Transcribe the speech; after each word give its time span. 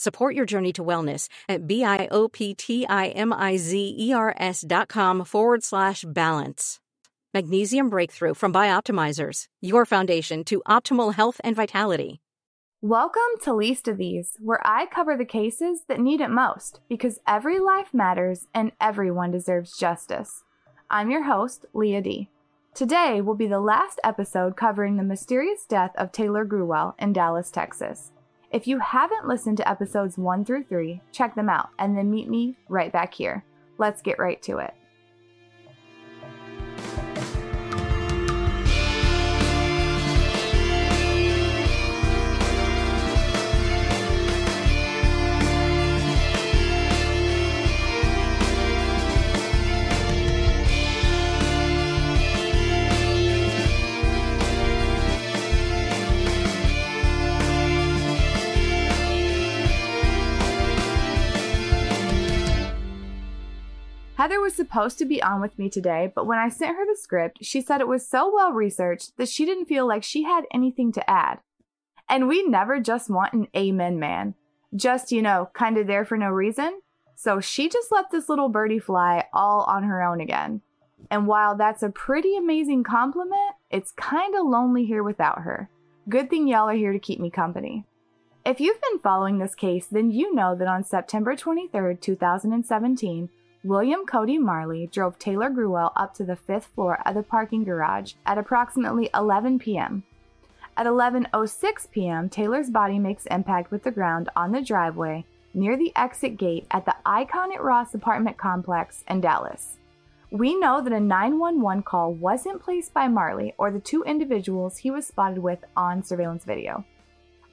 Support 0.00 0.34
your 0.34 0.46
journey 0.46 0.72
to 0.72 0.82
wellness 0.82 1.28
at 1.46 1.66
B-I-O-P-T-I-M-I-Z-E-R-S 1.66 4.64
dot 4.66 4.88
com 4.88 5.24
forward 5.26 5.62
slash 5.62 6.06
balance. 6.08 6.80
Magnesium 7.34 7.90
Breakthrough 7.90 8.32
from 8.32 8.50
Bioptimizers, 8.50 9.44
your 9.60 9.84
foundation 9.84 10.42
to 10.44 10.62
optimal 10.66 11.12
health 11.12 11.38
and 11.44 11.54
vitality. 11.54 12.22
Welcome 12.80 13.20
to 13.42 13.52
Least 13.52 13.88
of 13.88 13.98
These, 13.98 14.38
where 14.40 14.66
I 14.66 14.86
cover 14.86 15.18
the 15.18 15.26
cases 15.26 15.82
that 15.88 16.00
need 16.00 16.22
it 16.22 16.30
most 16.30 16.80
because 16.88 17.20
every 17.28 17.58
life 17.58 17.92
matters 17.92 18.46
and 18.54 18.72
everyone 18.80 19.30
deserves 19.30 19.76
justice. 19.76 20.44
I'm 20.88 21.10
your 21.10 21.24
host, 21.24 21.66
Leah 21.74 22.00
D. 22.00 22.30
Today 22.72 23.20
will 23.20 23.34
be 23.34 23.48
the 23.48 23.60
last 23.60 24.00
episode 24.02 24.56
covering 24.56 24.96
the 24.96 25.02
mysterious 25.02 25.66
death 25.68 25.92
of 25.96 26.10
Taylor 26.10 26.46
Gruwell 26.46 26.94
in 26.98 27.12
Dallas, 27.12 27.50
Texas. 27.50 28.12
If 28.52 28.66
you 28.66 28.80
haven't 28.80 29.28
listened 29.28 29.58
to 29.58 29.68
episodes 29.68 30.18
1 30.18 30.44
through 30.44 30.64
3, 30.64 31.00
check 31.12 31.36
them 31.36 31.48
out 31.48 31.68
and 31.78 31.96
then 31.96 32.10
meet 32.10 32.28
me 32.28 32.56
right 32.68 32.92
back 32.92 33.14
here. 33.14 33.44
Let's 33.78 34.02
get 34.02 34.18
right 34.18 34.42
to 34.42 34.58
it. 34.58 34.74
Heather 64.20 64.38
was 64.38 64.52
supposed 64.52 64.98
to 64.98 65.06
be 65.06 65.22
on 65.22 65.40
with 65.40 65.58
me 65.58 65.70
today, 65.70 66.12
but 66.14 66.26
when 66.26 66.36
I 66.36 66.50
sent 66.50 66.76
her 66.76 66.84
the 66.84 66.94
script, 66.94 67.38
she 67.40 67.62
said 67.62 67.80
it 67.80 67.88
was 67.88 68.06
so 68.06 68.30
well 68.30 68.52
researched 68.52 69.16
that 69.16 69.30
she 69.30 69.46
didn't 69.46 69.64
feel 69.64 69.88
like 69.88 70.02
she 70.02 70.24
had 70.24 70.44
anything 70.52 70.92
to 70.92 71.10
add. 71.10 71.38
And 72.06 72.28
we 72.28 72.46
never 72.46 72.80
just 72.80 73.08
want 73.08 73.32
an 73.32 73.48
amen 73.56 73.98
man, 73.98 74.34
just, 74.76 75.10
you 75.10 75.22
know, 75.22 75.48
kind 75.54 75.78
of 75.78 75.86
there 75.86 76.04
for 76.04 76.18
no 76.18 76.28
reason. 76.28 76.82
So 77.16 77.40
she 77.40 77.70
just 77.70 77.90
let 77.90 78.10
this 78.10 78.28
little 78.28 78.50
birdie 78.50 78.78
fly 78.78 79.24
all 79.32 79.62
on 79.62 79.84
her 79.84 80.02
own 80.02 80.20
again. 80.20 80.60
And 81.10 81.26
while 81.26 81.56
that's 81.56 81.82
a 81.82 81.88
pretty 81.88 82.36
amazing 82.36 82.84
compliment, 82.84 83.54
it's 83.70 83.92
kind 83.92 84.34
of 84.34 84.44
lonely 84.44 84.84
here 84.84 85.02
without 85.02 85.38
her. 85.44 85.70
Good 86.10 86.28
thing 86.28 86.46
y'all 86.46 86.68
are 86.68 86.74
here 86.74 86.92
to 86.92 86.98
keep 86.98 87.20
me 87.20 87.30
company. 87.30 87.86
If 88.44 88.60
you've 88.60 88.82
been 88.82 88.98
following 88.98 89.38
this 89.38 89.54
case, 89.54 89.86
then 89.86 90.10
you 90.10 90.34
know 90.34 90.54
that 90.54 90.68
on 90.68 90.84
September 90.84 91.34
23rd, 91.34 92.02
2017, 92.02 93.30
William 93.62 94.06
Cody 94.06 94.38
Marley 94.38 94.86
drove 94.86 95.18
Taylor 95.18 95.50
Gruwell 95.50 95.92
up 95.94 96.14
to 96.14 96.24
the 96.24 96.34
fifth 96.34 96.68
floor 96.74 96.98
of 97.06 97.14
the 97.14 97.22
parking 97.22 97.62
garage 97.62 98.14
at 98.24 98.38
approximately 98.38 99.10
11 99.12 99.58
p.m. 99.58 100.02
At 100.78 100.86
11:06 100.86 101.90
p.m., 101.90 102.30
Taylor's 102.30 102.70
body 102.70 102.98
makes 102.98 103.26
impact 103.26 103.70
with 103.70 103.82
the 103.82 103.90
ground 103.90 104.30
on 104.34 104.52
the 104.52 104.62
driveway 104.62 105.26
near 105.52 105.76
the 105.76 105.92
exit 105.94 106.38
gate 106.38 106.66
at 106.70 106.86
the 106.86 106.96
Icon 107.04 107.52
at 107.52 107.62
Ross 107.62 107.92
apartment 107.92 108.38
complex 108.38 109.04
in 109.06 109.20
Dallas. 109.20 109.76
We 110.30 110.58
know 110.58 110.80
that 110.80 110.92
a 110.94 111.00
911 111.00 111.82
call 111.82 112.14
wasn't 112.14 112.62
placed 112.62 112.94
by 112.94 113.08
Marley 113.08 113.52
or 113.58 113.70
the 113.70 113.80
two 113.80 114.02
individuals 114.04 114.78
he 114.78 114.90
was 114.90 115.06
spotted 115.06 115.38
with 115.38 115.58
on 115.76 116.02
surveillance 116.02 116.46
video. 116.46 116.86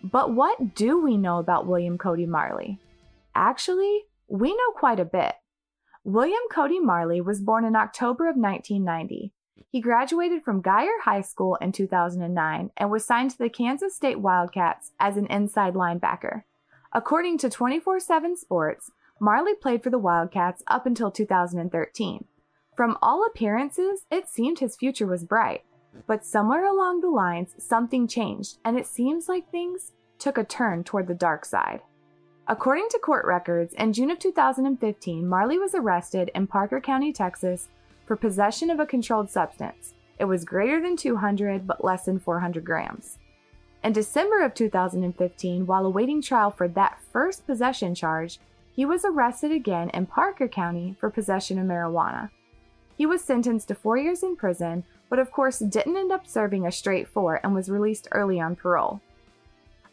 But 0.02 0.34
what 0.34 0.74
do 0.74 1.02
we 1.02 1.18
know 1.18 1.40
about 1.40 1.68
William 1.68 1.98
Cody 1.98 2.28
Marley? 2.28 2.80
Actually, 3.36 4.06
we 4.30 4.52
know 4.52 4.72
quite 4.74 5.02
a 5.02 5.06
bit. 5.06 5.34
William 6.08 6.40
Cody 6.50 6.80
Marley 6.80 7.20
was 7.20 7.42
born 7.42 7.66
in 7.66 7.76
October 7.76 8.30
of 8.30 8.38
1990. 8.38 9.34
He 9.70 9.82
graduated 9.82 10.42
from 10.42 10.64
Guyer 10.64 11.02
High 11.04 11.20
School 11.20 11.58
in 11.60 11.74
2009 11.74 12.72
and 12.78 12.90
was 12.90 13.04
signed 13.04 13.32
to 13.32 13.38
the 13.38 13.50
Kansas 13.50 13.94
State 13.94 14.22
Wildcats 14.22 14.94
as 15.02 15.18
an 15.18 15.26
inside 15.26 15.74
linebacker. 15.74 16.44
According 16.94 17.40
to 17.40 17.50
24 17.50 18.00
7 18.00 18.38
Sports, 18.38 18.90
Marley 19.20 19.54
played 19.54 19.84
for 19.84 19.90
the 19.90 20.00
Wildcats 20.00 20.64
up 20.68 20.86
until 20.86 21.12
2013. 21.12 22.24
From 22.78 22.98
all 23.02 23.26
appearances, 23.26 24.06
it 24.10 24.30
seemed 24.30 24.60
his 24.60 24.78
future 24.78 25.08
was 25.08 25.26
bright. 25.26 25.66
But 26.08 26.26
somewhere 26.26 26.64
along 26.64 27.02
the 27.02 27.10
lines, 27.10 27.50
something 27.58 28.08
changed, 28.08 28.60
and 28.64 28.80
it 28.80 28.88
seems 28.88 29.28
like 29.28 29.52
things 29.52 29.92
took 30.20 30.38
a 30.38 30.46
turn 30.46 30.86
toward 30.86 31.08
the 31.08 31.14
dark 31.14 31.44
side. 31.44 31.82
According 32.50 32.88
to 32.92 33.00
court 33.00 33.26
records, 33.26 33.74
in 33.74 33.92
June 33.92 34.10
of 34.10 34.20
2015, 34.20 35.28
Marley 35.28 35.60
was 35.60 35.76
arrested 35.76 36.32
in 36.34 36.48
Parker 36.48 36.80
County, 36.80 37.12
Texas, 37.12 37.68
for 38.06 38.16
possession 38.16 38.70
of 38.70 38.80
a 38.80 38.86
controlled 38.86 39.30
substance. 39.30 39.96
It 40.18 40.26
was 40.26 40.46
greater 40.46 40.82
than 40.82 40.96
200 40.96 41.68
but 41.68 41.84
less 41.84 42.06
than 42.06 42.20
400 42.20 42.64
grams. 42.64 43.18
In 43.84 43.92
December 43.92 44.42
of 44.44 44.54
2015, 44.54 45.66
while 45.66 45.86
awaiting 45.86 46.22
trial 46.22 46.50
for 46.50 46.70
that 46.70 47.02
first 47.12 47.46
possession 47.46 47.94
charge, 47.94 48.40
he 48.74 48.86
was 48.86 49.04
arrested 49.04 49.52
again 49.52 49.90
in 49.90 50.06
Parker 50.06 50.48
County 50.48 50.96
for 51.02 51.10
possession 51.10 51.60
of 51.60 51.68
marijuana. 51.68 52.30
He 52.98 53.06
was 53.06 53.22
sentenced 53.22 53.68
to 53.68 53.76
four 53.76 53.98
years 53.98 54.24
in 54.24 54.38
prison, 54.38 54.86
but 55.10 55.20
of 55.20 55.32
course 55.32 55.60
didn't 55.60 55.98
end 55.98 56.14
up 56.14 56.26
serving 56.26 56.66
a 56.66 56.72
straight 56.72 57.10
four 57.10 57.42
and 57.44 57.54
was 57.54 57.70
released 57.70 58.08
early 58.12 58.40
on 58.40 58.56
parole. 58.56 59.02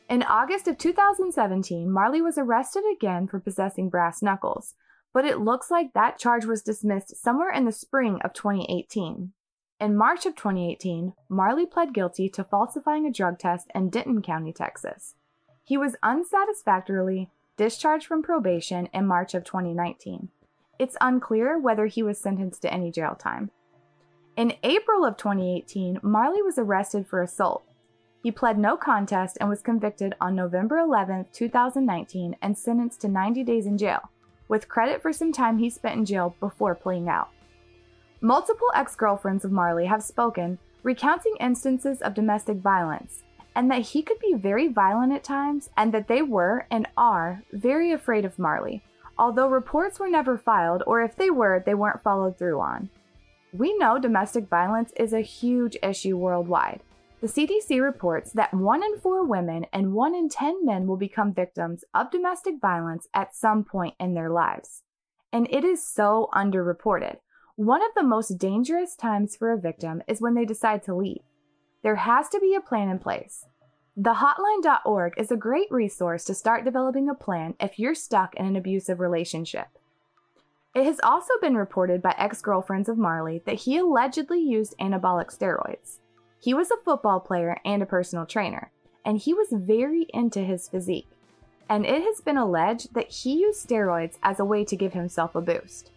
In 0.08 0.22
August 0.22 0.68
of 0.68 0.76
2017, 0.76 1.90
Marley 1.90 2.20
was 2.20 2.36
arrested 2.36 2.84
again 2.92 3.26
for 3.26 3.40
possessing 3.40 3.88
brass 3.88 4.20
knuckles, 4.20 4.74
but 5.14 5.24
it 5.24 5.40
looks 5.40 5.70
like 5.70 5.94
that 5.94 6.18
charge 6.18 6.44
was 6.44 6.62
dismissed 6.62 7.16
somewhere 7.16 7.50
in 7.50 7.64
the 7.64 7.72
spring 7.72 8.20
of 8.22 8.34
2018. 8.34 9.32
In 9.80 9.96
March 9.96 10.26
of 10.26 10.36
2018, 10.36 11.14
Marley 11.28 11.66
pled 11.66 11.94
guilty 11.94 12.28
to 12.28 12.44
falsifying 12.44 13.06
a 13.06 13.12
drug 13.12 13.38
test 13.38 13.68
in 13.74 13.88
Denton 13.90 14.20
County, 14.20 14.52
Texas. 14.52 15.14
He 15.64 15.76
was 15.78 15.96
unsatisfactorily 16.02 17.30
discharged 17.56 18.06
from 18.06 18.22
probation 18.22 18.88
in 18.92 19.06
March 19.06 19.34
of 19.34 19.44
2019. 19.44 20.28
It's 20.78 20.96
unclear 21.00 21.58
whether 21.58 21.86
he 21.86 22.02
was 22.02 22.18
sentenced 22.18 22.62
to 22.62 22.72
any 22.72 22.90
jail 22.90 23.14
time. 23.14 23.50
In 24.36 24.54
April 24.62 25.04
of 25.04 25.16
2018, 25.16 26.00
Marley 26.02 26.42
was 26.42 26.58
arrested 26.58 27.06
for 27.06 27.22
assault, 27.22 27.64
he 28.24 28.32
pled 28.32 28.58
no 28.58 28.74
contest 28.74 29.36
and 29.38 29.50
was 29.50 29.60
convicted 29.60 30.14
on 30.18 30.34
November 30.34 30.78
11, 30.78 31.26
2019, 31.34 32.34
and 32.40 32.56
sentenced 32.56 33.02
to 33.02 33.06
90 33.06 33.44
days 33.44 33.66
in 33.66 33.76
jail, 33.76 34.00
with 34.48 34.66
credit 34.66 35.02
for 35.02 35.12
some 35.12 35.30
time 35.30 35.58
he 35.58 35.68
spent 35.68 35.98
in 35.98 36.06
jail 36.06 36.34
before 36.40 36.74
pleading 36.74 37.06
out. 37.06 37.28
Multiple 38.22 38.70
ex 38.74 38.96
girlfriends 38.96 39.44
of 39.44 39.52
Marley 39.52 39.84
have 39.84 40.02
spoken, 40.02 40.58
recounting 40.82 41.34
instances 41.38 42.00
of 42.00 42.14
domestic 42.14 42.56
violence, 42.56 43.24
and 43.54 43.70
that 43.70 43.82
he 43.82 44.00
could 44.00 44.18
be 44.20 44.32
very 44.32 44.68
violent 44.68 45.12
at 45.12 45.22
times, 45.22 45.68
and 45.76 45.92
that 45.92 46.08
they 46.08 46.22
were 46.22 46.66
and 46.70 46.88
are 46.96 47.42
very 47.52 47.92
afraid 47.92 48.24
of 48.24 48.38
Marley, 48.38 48.82
although 49.18 49.50
reports 49.50 50.00
were 50.00 50.08
never 50.08 50.38
filed, 50.38 50.82
or 50.86 51.02
if 51.02 51.14
they 51.14 51.28
were, 51.28 51.62
they 51.66 51.74
weren't 51.74 52.02
followed 52.02 52.38
through 52.38 52.58
on. 52.58 52.88
We 53.52 53.76
know 53.76 53.98
domestic 53.98 54.48
violence 54.48 54.92
is 54.96 55.12
a 55.12 55.20
huge 55.20 55.76
issue 55.82 56.16
worldwide 56.16 56.80
the 57.24 57.30
CDC 57.30 57.82
reports 57.82 58.32
that 58.32 58.52
1 58.52 58.82
in 58.84 59.00
4 59.00 59.24
women 59.24 59.64
and 59.72 59.94
1 59.94 60.14
in 60.14 60.28
10 60.28 60.62
men 60.62 60.86
will 60.86 60.98
become 60.98 61.32
victims 61.32 61.82
of 61.94 62.10
domestic 62.10 62.56
violence 62.60 63.08
at 63.14 63.34
some 63.34 63.64
point 63.64 63.94
in 63.98 64.12
their 64.12 64.28
lives. 64.28 64.82
And 65.32 65.48
it 65.50 65.64
is 65.64 65.82
so 65.82 66.28
underreported. 66.34 67.16
One 67.56 67.82
of 67.82 67.92
the 67.96 68.02
most 68.02 68.36
dangerous 68.36 68.94
times 68.94 69.36
for 69.36 69.50
a 69.52 69.58
victim 69.58 70.02
is 70.06 70.20
when 70.20 70.34
they 70.34 70.44
decide 70.44 70.82
to 70.82 70.94
leave. 70.94 71.22
there 71.82 71.96
has 71.96 72.28
to 72.28 72.40
be 72.40 72.54
a 72.54 72.60
plan 72.60 72.90
in 72.90 72.98
place. 72.98 73.46
The 73.96 74.16
hotline.org 74.16 75.14
is 75.16 75.30
a 75.30 75.36
great 75.36 75.68
resource 75.70 76.24
to 76.24 76.34
start 76.34 76.66
developing 76.66 77.08
a 77.08 77.14
plan 77.14 77.54
if 77.58 77.78
you're 77.78 77.94
stuck 77.94 78.34
in 78.34 78.44
an 78.44 78.54
abusive 78.54 79.00
relationship. 79.00 79.68
It 80.74 80.84
has 80.84 81.00
also 81.02 81.32
been 81.40 81.56
reported 81.56 82.02
by 82.02 82.14
ex 82.18 82.42
girlfriends 82.42 82.90
of 82.90 82.98
Marley 82.98 83.40
that 83.46 83.60
he 83.60 83.78
allegedly 83.78 84.40
used 84.40 84.76
anabolic 84.78 85.34
steroids. 85.34 86.00
He 86.44 86.52
was 86.52 86.70
a 86.70 86.76
football 86.76 87.20
player 87.20 87.58
and 87.64 87.82
a 87.82 87.86
personal 87.86 88.26
trainer, 88.26 88.70
and 89.02 89.16
he 89.16 89.32
was 89.32 89.48
very 89.50 90.06
into 90.12 90.40
his 90.40 90.68
physique. 90.68 91.08
And 91.70 91.86
it 91.86 92.02
has 92.02 92.20
been 92.20 92.36
alleged 92.36 92.92
that 92.92 93.08
he 93.08 93.40
used 93.40 93.66
steroids 93.66 94.18
as 94.22 94.38
a 94.38 94.44
way 94.44 94.62
to 94.66 94.76
give 94.76 94.92
himself 94.92 95.34
a 95.34 95.40
boost. 95.40 95.90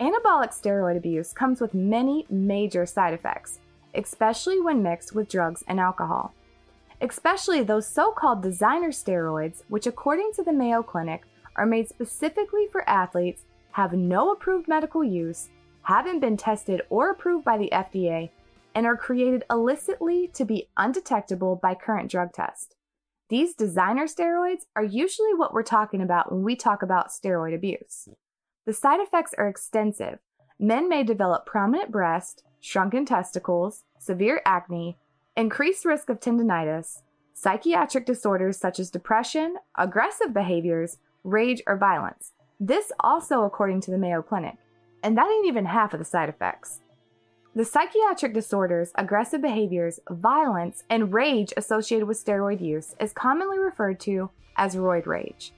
Anabolic 0.00 0.50
steroid 0.50 0.96
abuse 0.96 1.32
comes 1.32 1.60
with 1.60 1.74
many 1.74 2.26
major 2.28 2.86
side 2.86 3.14
effects, 3.14 3.60
especially 3.94 4.60
when 4.60 4.82
mixed 4.82 5.14
with 5.14 5.28
drugs 5.28 5.62
and 5.68 5.78
alcohol. 5.78 6.34
Especially 7.00 7.62
those 7.62 7.86
so 7.86 8.10
called 8.10 8.42
designer 8.42 8.90
steroids, 8.90 9.62
which, 9.68 9.86
according 9.86 10.32
to 10.32 10.42
the 10.42 10.52
Mayo 10.52 10.82
Clinic, 10.82 11.22
are 11.54 11.66
made 11.66 11.88
specifically 11.88 12.66
for 12.72 12.88
athletes 12.90 13.42
have 13.70 13.92
no 13.92 14.32
approved 14.32 14.66
medical 14.66 15.04
use, 15.04 15.50
haven't 15.82 16.18
been 16.18 16.36
tested 16.36 16.82
or 16.90 17.12
approved 17.12 17.44
by 17.44 17.56
the 17.56 17.70
FDA, 17.72 18.30
and 18.78 18.86
are 18.86 18.96
created 18.96 19.42
illicitly 19.50 20.30
to 20.32 20.44
be 20.44 20.68
undetectable 20.76 21.56
by 21.56 21.74
current 21.74 22.08
drug 22.08 22.32
tests. 22.32 22.76
These 23.28 23.56
designer 23.56 24.06
steroids 24.06 24.66
are 24.76 24.84
usually 24.84 25.34
what 25.34 25.52
we're 25.52 25.64
talking 25.64 26.00
about 26.00 26.30
when 26.30 26.44
we 26.44 26.54
talk 26.54 26.80
about 26.80 27.08
steroid 27.08 27.52
abuse. 27.52 28.08
The 28.66 28.72
side 28.72 29.00
effects 29.00 29.34
are 29.36 29.48
extensive. 29.48 30.20
Men 30.60 30.88
may 30.88 31.02
develop 31.02 31.44
prominent 31.44 31.90
breast, 31.90 32.44
shrunken 32.60 33.04
testicles, 33.04 33.82
severe 33.98 34.42
acne, 34.46 34.96
increased 35.36 35.84
risk 35.84 36.08
of 36.08 36.20
tendonitis, 36.20 37.02
psychiatric 37.34 38.06
disorders 38.06 38.58
such 38.58 38.78
as 38.78 38.92
depression, 38.92 39.56
aggressive 39.76 40.32
behaviors, 40.32 40.98
rage, 41.24 41.60
or 41.66 41.76
violence. 41.76 42.30
This 42.60 42.92
also 43.00 43.42
according 43.42 43.80
to 43.80 43.90
the 43.90 43.98
Mayo 43.98 44.22
Clinic. 44.22 44.54
And 45.02 45.18
that 45.18 45.28
ain't 45.28 45.48
even 45.48 45.64
half 45.64 45.94
of 45.94 45.98
the 45.98 46.04
side 46.04 46.28
effects. 46.28 46.78
The 47.58 47.64
psychiatric 47.64 48.34
disorders, 48.34 48.92
aggressive 48.94 49.42
behaviors, 49.42 49.98
violence, 50.08 50.84
and 50.88 51.12
rage 51.12 51.52
associated 51.56 52.06
with 52.06 52.24
steroid 52.24 52.60
use 52.60 52.94
is 53.00 53.12
commonly 53.12 53.58
referred 53.58 53.98
to 54.02 54.30
as 54.56 54.76
roid 54.76 55.06
rage. 55.06 55.52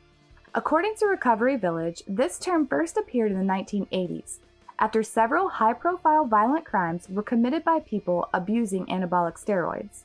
According 0.55 0.94
to 0.94 1.06
Recovery 1.08 1.56
Village, 1.56 2.02
this 2.08 2.38
term 2.38 2.67
first 2.67 2.97
appeared 2.97 3.32
in 3.32 3.38
the 3.38 3.44
1980s 3.44 4.38
after 4.79 5.02
several 5.02 5.50
high 5.50 5.75
profile 5.75 6.25
violent 6.25 6.64
crimes 6.64 7.06
were 7.11 7.23
committed 7.23 7.64
by 7.64 7.81
people 7.81 8.31
abusing 8.32 8.87
anabolic 8.87 9.35
steroids. 9.35 10.05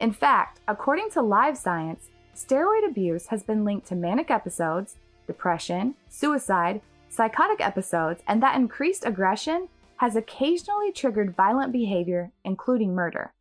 In 0.00 0.12
fact, 0.12 0.60
according 0.66 1.10
to 1.10 1.20
Live 1.20 1.58
Science, 1.58 2.08
steroid 2.34 2.88
abuse 2.88 3.26
has 3.26 3.42
been 3.42 3.66
linked 3.66 3.86
to 3.88 3.94
manic 3.94 4.30
episodes, 4.30 4.96
depression, 5.26 5.94
suicide, 6.08 6.80
psychotic 7.10 7.60
episodes, 7.60 8.22
and 8.26 8.42
that 8.42 8.56
increased 8.56 9.04
aggression 9.04 9.68
has 9.98 10.16
occasionally 10.16 10.92
triggered 10.92 11.36
violent 11.36 11.72
behavior, 11.72 12.32
including 12.44 12.94
murder. 12.94 13.32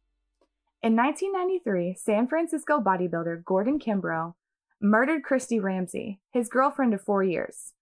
In 0.84 0.96
1993, 0.96 1.96
San 1.96 2.28
Francisco 2.28 2.80
bodybuilder 2.80 3.44
Gordon 3.44 3.80
Kimbrough 3.80 4.34
murdered 4.80 5.24
Christy 5.24 5.60
Ramsey, 5.60 6.20
his 6.32 6.50
girlfriend 6.50 6.94
of 6.94 7.02
four 7.02 7.24
years. 7.24 7.74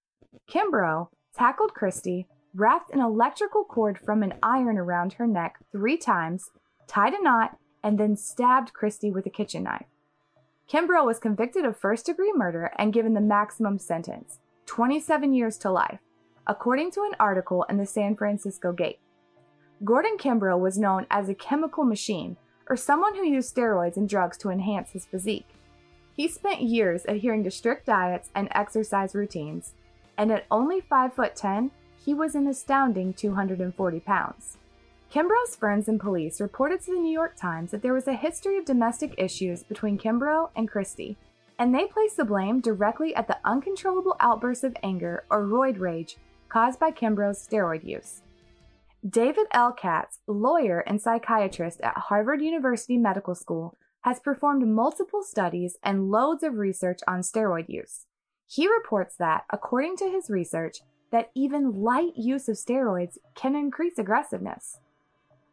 Kimbrough 0.50 1.10
tackled 1.36 1.74
Christy, 1.74 2.28
wrapped 2.54 2.92
an 2.92 3.02
electrical 3.02 3.66
cord 3.66 4.00
from 4.00 4.24
an 4.24 4.34
iron 4.42 4.78
around 4.78 5.14
her 5.14 5.28
neck 5.28 5.58
three 5.72 5.98
times, 5.98 6.50
tied 6.88 7.14
a 7.14 7.22
knot, 7.22 7.58
and 7.84 8.00
then 8.00 8.16
stabbed 8.16 8.74
Christy 8.74 9.12
with 9.12 9.26
a 9.26 9.30
kitchen 9.30 9.64
knife. 9.64 9.86
Kimbrough 10.70 11.06
was 11.06 11.20
convicted 11.20 11.66
of 11.66 11.78
first 11.78 12.06
degree 12.06 12.32
murder 12.34 12.72
and 12.78 12.94
given 12.94 13.14
the 13.14 13.22
maximum 13.22 13.78
sentence 13.78 14.40
27 14.66 15.34
years 15.34 15.58
to 15.60 15.70
life, 15.70 16.00
according 16.48 16.92
to 16.92 17.02
an 17.02 17.16
article 17.20 17.66
in 17.70 17.78
the 17.78 17.86
San 17.86 18.16
Francisco 18.16 18.72
Gate. 18.72 19.00
Gordon 19.84 20.18
Kimbrough 20.18 20.60
was 20.60 20.78
known 20.78 21.06
as 21.10 21.28
a 21.28 21.36
chemical 21.36 21.84
machine, 21.84 22.38
or 22.70 22.76
someone 22.76 23.16
who 23.16 23.26
used 23.26 23.56
steroids 23.56 23.98
and 23.98 24.08
drugs 24.08 24.38
to 24.38 24.50
enhance 24.50 24.92
his 24.92 25.06
physique. 25.06 25.48
He 26.16 26.28
spent 26.28 26.62
years 26.62 27.04
adhering 27.08 27.44
to 27.44 27.52
strict 27.52 27.86
diets 27.88 28.30
and 28.34 28.48
exercise 28.52 29.14
routines, 29.14 29.74
and 30.18 30.32
at 30.32 30.46
only 30.50 30.82
5 30.82 31.14
foot 31.14 31.36
10, 31.36 31.72
he 32.04 32.14
was 32.14 32.36
an 32.36 32.48
astounding 32.48 33.14
240 33.14 34.00
pounds. 34.00 34.58
Kimbrough's 35.12 35.56
friends 35.56 35.88
and 35.88 36.00
police 36.00 36.42
reported 36.42 36.82
to 36.82 36.92
the 36.92 37.00
New 37.00 37.12
York 37.12 37.36
Times 37.36 37.72
that 37.72 37.82
there 37.82 37.94
was 37.94 38.08
a 38.08 38.14
history 38.14 38.58
of 38.58 38.66
domestic 38.66 39.14
issues 39.18 39.64
between 39.64 39.98
Kimbrough 39.98 40.50
and 40.56 40.70
Christie, 40.70 41.18
and 41.58 41.74
they 41.74 41.86
placed 41.86 42.18
the 42.18 42.26
blame 42.26 42.60
directly 42.60 43.16
at 43.16 43.28
the 43.28 43.38
uncontrollable 43.46 44.16
outbursts 44.20 44.64
of 44.64 44.76
anger 44.84 45.24
or 45.30 45.44
roid 45.44 45.80
rage 45.80 46.18
caused 46.50 46.80
by 46.80 46.92
Kimbrough's 46.92 47.46
steroid 47.46 47.84
use. 47.84 48.22
David 49.08 49.46
L. 49.52 49.72
Katz, 49.72 50.20
lawyer 50.26 50.80
and 50.80 51.00
psychiatrist 51.02 51.80
at 51.82 51.98
Harvard 51.98 52.42
University 52.42 52.98
Medical 52.98 53.36
School, 53.36 53.76
has 54.02 54.20
performed 54.20 54.68
multiple 54.68 55.24
studies 55.24 55.78
and 55.84 56.10
loads 56.10 56.44
of 56.44 56.56
research 56.56 57.00
on 57.08 57.22
steroid 57.22 57.70
use. 57.70 58.06
He 58.48 58.68
reports 58.68 59.16
that, 59.18 59.46
according 59.52 59.98
to 59.98 60.10
his 60.10 60.30
research, 60.30 60.82
that 61.12 61.32
even 61.36 61.82
light 61.84 62.14
use 62.16 62.48
of 62.50 62.56
steroids 62.56 63.18
can 63.36 63.56
increase 63.56 63.98
aggressiveness. 63.98 64.80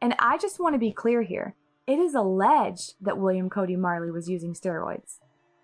And 0.00 0.14
I 0.18 0.38
just 0.38 0.58
want 0.58 0.74
to 0.74 0.78
be 0.78 0.92
clear 0.92 1.22
here. 1.22 1.54
It 1.86 1.98
is 1.98 2.14
alleged 2.14 2.94
that 3.00 3.18
William 3.18 3.50
Cody 3.50 3.76
Marley 3.76 4.10
was 4.10 4.28
using 4.28 4.54
steroids. 4.54 5.18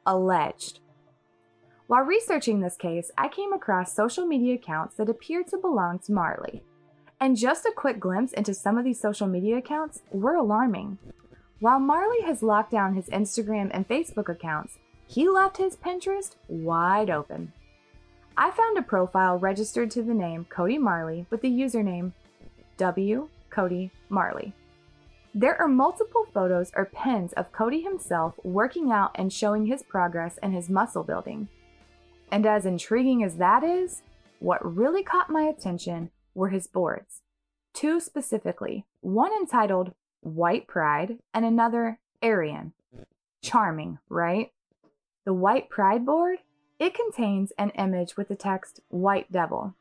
Alleged. 0.06 0.80
While 1.88 2.02
researching 2.02 2.60
this 2.60 2.76
case, 2.76 3.10
I 3.16 3.28
came 3.28 3.54
across 3.54 3.94
social 3.94 4.26
media 4.26 4.56
accounts 4.56 4.96
that 4.96 5.08
appeared 5.08 5.46
to 5.48 5.56
belong 5.56 6.00
to 6.00 6.12
Marley. 6.12 6.62
And 7.18 7.34
just 7.34 7.64
a 7.64 7.72
quick 7.74 7.98
glimpse 7.98 8.34
into 8.34 8.52
some 8.52 8.76
of 8.76 8.84
these 8.84 9.00
social 9.00 9.26
media 9.26 9.56
accounts 9.56 10.02
were 10.10 10.34
alarming. 10.34 10.98
While 11.60 11.80
Marley 11.80 12.20
has 12.26 12.42
locked 12.42 12.72
down 12.72 12.94
his 12.94 13.06
Instagram 13.06 13.70
and 13.72 13.88
Facebook 13.88 14.28
accounts, 14.28 14.76
he 15.06 15.30
left 15.30 15.56
his 15.56 15.76
Pinterest 15.76 16.32
wide 16.46 17.08
open. 17.08 17.54
I 18.36 18.50
found 18.50 18.76
a 18.76 18.82
profile 18.82 19.38
registered 19.38 19.90
to 19.92 20.02
the 20.02 20.12
name 20.12 20.44
Cody 20.50 20.76
Marley 20.76 21.24
with 21.30 21.40
the 21.40 21.50
username 21.50 22.12
W 22.76 23.30
Cody 23.48 23.90
Marley. 24.10 24.52
There 25.34 25.58
are 25.58 25.68
multiple 25.68 26.26
photos 26.34 26.70
or 26.76 26.84
pins 26.84 27.32
of 27.32 27.50
Cody 27.50 27.80
himself 27.80 28.34
working 28.44 28.92
out 28.92 29.12
and 29.14 29.32
showing 29.32 29.64
his 29.64 29.82
progress 29.82 30.38
and 30.42 30.52
his 30.52 30.68
muscle 30.68 31.02
building. 31.02 31.48
And 32.30 32.46
as 32.46 32.66
intriguing 32.66 33.22
as 33.22 33.36
that 33.36 33.62
is, 33.62 34.02
what 34.38 34.64
really 34.64 35.02
caught 35.02 35.30
my 35.30 35.42
attention 35.42 36.10
were 36.34 36.48
his 36.48 36.66
boards. 36.66 37.22
Two 37.72 38.00
specifically, 38.00 38.84
one 39.00 39.32
entitled 39.32 39.94
White 40.20 40.66
Pride 40.66 41.18
and 41.32 41.44
another 41.44 41.98
Aryan. 42.22 42.72
Charming, 43.42 43.98
right? 44.08 44.52
The 45.24 45.34
White 45.34 45.70
Pride 45.70 46.04
board? 46.04 46.38
It 46.78 46.94
contains 46.94 47.52
an 47.58 47.70
image 47.70 48.16
with 48.16 48.28
the 48.28 48.36
text 48.36 48.80
White 48.88 49.32
Devil 49.32 49.74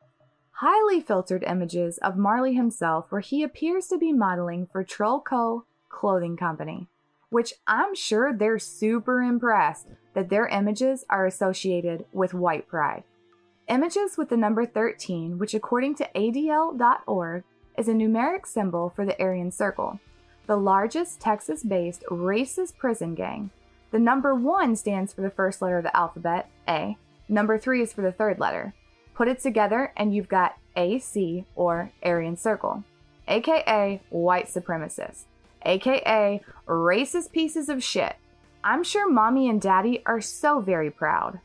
highly 0.57 0.99
filtered 0.99 1.43
images 1.43 1.99
of 1.99 2.17
Marley 2.17 2.55
himself 2.55 3.11
where 3.11 3.21
he 3.21 3.43
appears 3.43 3.85
to 3.87 3.97
be 3.97 4.11
modeling 4.11 4.65
for 4.65 4.83
Trollco 4.83 5.63
Clothing 5.87 6.35
Company, 6.35 6.87
which 7.29 7.53
I'm 7.65 7.95
sure 7.95 8.33
they're 8.33 8.59
super 8.59 9.21
impressed 9.21 9.87
that 10.13 10.29
their 10.29 10.47
images 10.47 11.05
are 11.09 11.25
associated 11.25 12.05
with 12.11 12.33
white 12.33 12.67
pride. 12.67 13.03
Images 13.67 14.17
with 14.17 14.29
the 14.29 14.37
number 14.37 14.65
13, 14.65 15.37
which 15.37 15.53
according 15.53 15.95
to 15.95 16.09
ADL.org 16.15 17.43
is 17.77 17.87
a 17.87 17.93
numeric 17.93 18.45
symbol 18.45 18.89
for 18.95 19.05
the 19.05 19.19
Aryan 19.21 19.51
Circle, 19.51 19.99
the 20.45 20.55
largest 20.55 21.19
Texas 21.19 21.63
based 21.63 22.03
racist 22.09 22.77
prison 22.77 23.13
gang. 23.13 23.51
The 23.91 23.99
number 23.99 24.33
1 24.33 24.75
stands 24.75 25.13
for 25.13 25.21
the 25.21 25.29
first 25.29 25.61
letter 25.61 25.77
of 25.77 25.83
the 25.83 25.95
alphabet, 25.95 26.49
A. 26.67 26.97
Number 27.29 27.57
3 27.57 27.81
is 27.81 27.93
for 27.93 28.01
the 28.01 28.11
third 28.11 28.39
letter, 28.39 28.73
Put 29.17 29.27
it 29.27 29.39
together 29.39 29.91
and 29.97 30.13
you've 30.13 30.29
got 30.29 30.59
AC 30.75 31.43
or 31.55 31.91
Aryan 32.03 32.37
Circle, 32.37 32.83
aka 33.27 33.99
white 34.11 34.45
supremacists, 34.45 35.23
aka 35.67 36.41
racist 36.67 37.31
pieces 37.31 37.69
of 37.69 37.83
shit. 37.83 38.15
I'm 38.63 38.83
sure 38.83 39.09
mommy 39.09 39.49
and 39.49 39.61
daddy 39.61 40.01
are 40.05 40.21
so 40.21 40.59
very 40.59 40.89
proud. 40.89 41.39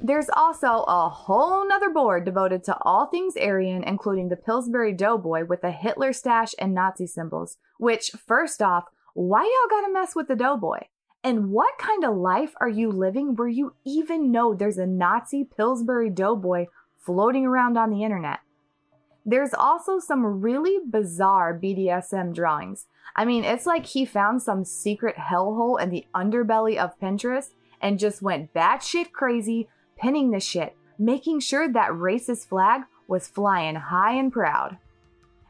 There's 0.00 0.28
also 0.28 0.84
a 0.86 1.08
whole 1.08 1.66
nother 1.66 1.90
board 1.90 2.24
devoted 2.24 2.64
to 2.64 2.76
all 2.82 3.06
things 3.06 3.36
Aryan, 3.36 3.84
including 3.84 4.28
the 4.28 4.36
Pillsbury 4.36 4.92
Doughboy 4.92 5.46
with 5.46 5.62
the 5.62 5.70
Hitler 5.70 6.12
stash 6.12 6.54
and 6.58 6.74
Nazi 6.74 7.06
symbols. 7.06 7.56
Which, 7.78 8.10
first 8.26 8.60
off, 8.60 8.84
why 9.14 9.42
y'all 9.42 9.80
gotta 9.80 9.92
mess 9.92 10.14
with 10.14 10.28
the 10.28 10.36
Doughboy? 10.36 10.80
And 11.22 11.50
what 11.50 11.78
kind 11.78 12.04
of 12.04 12.16
life 12.16 12.52
are 12.60 12.68
you 12.68 12.90
living 12.90 13.34
where 13.36 13.48
you 13.48 13.74
even 13.84 14.30
know 14.30 14.52
there's 14.52 14.78
a 14.78 14.86
Nazi 14.86 15.44
Pillsbury 15.44 16.10
Doughboy 16.10 16.66
floating 16.98 17.46
around 17.46 17.78
on 17.78 17.90
the 17.90 18.02
internet. 18.02 18.40
There's 19.26 19.54
also 19.54 19.98
some 19.98 20.42
really 20.42 20.78
bizarre 20.90 21.58
BDSM 21.58 22.34
drawings. 22.34 22.86
I 23.16 23.24
mean, 23.24 23.44
it's 23.44 23.64
like 23.64 23.86
he 23.86 24.04
found 24.04 24.42
some 24.42 24.64
secret 24.64 25.16
hellhole 25.16 25.80
in 25.80 25.90
the 25.90 26.06
underbelly 26.14 26.76
of 26.76 26.98
Pinterest 27.00 27.50
and 27.80 27.98
just 27.98 28.22
went 28.22 28.52
batshit 28.52 29.12
crazy, 29.12 29.68
pinning 29.96 30.30
the 30.30 30.40
shit, 30.40 30.76
making 30.98 31.40
sure 31.40 31.68
that 31.72 31.90
racist 31.90 32.48
flag 32.48 32.82
was 33.08 33.28
flying 33.28 33.76
high 33.76 34.12
and 34.12 34.32
proud. 34.32 34.78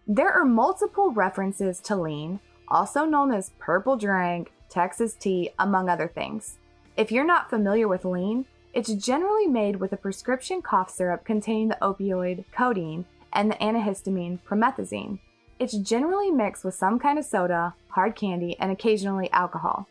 There 0.07 0.33
are 0.33 0.45
multiple 0.45 1.11
references 1.13 1.81
to 1.81 1.97
lean, 1.97 2.41
also 2.69 3.05
known 3.05 3.33
as 3.33 3.53
purple 3.59 3.97
drink, 3.97 4.53
Texas 4.69 5.15
tea, 5.15 5.51
among 5.59 5.89
other 5.89 6.09
things. 6.09 6.59
If 6.97 7.11
you're 7.11 7.25
not 7.25 7.51
familiar 7.51 7.89
with 7.89 8.05
lean, 8.05 8.47
it's 8.73 8.93
generally 8.95 9.47
made 9.47 9.77
with 9.77 9.93
a 9.93 9.97
prescription 9.97 10.61
cough 10.61 10.91
syrup 10.91 11.25
containing 11.25 11.69
the 11.69 11.79
opioid 11.81 12.45
codeine 12.53 13.05
and 13.35 13.51
the 13.51 13.57
antihistamine 13.57 14.41
promethazine. 14.43 15.19
It's 15.59 15.77
generally 15.77 16.31
mixed 16.31 16.65
with 16.65 16.75
some 16.75 16.99
kind 16.99 17.19
of 17.19 17.25
soda, 17.25 17.75
hard 17.89 18.17
candy, 18.17 18.57
and 18.59 18.73
occasionally 18.73 19.31
alcohol. 19.33 19.89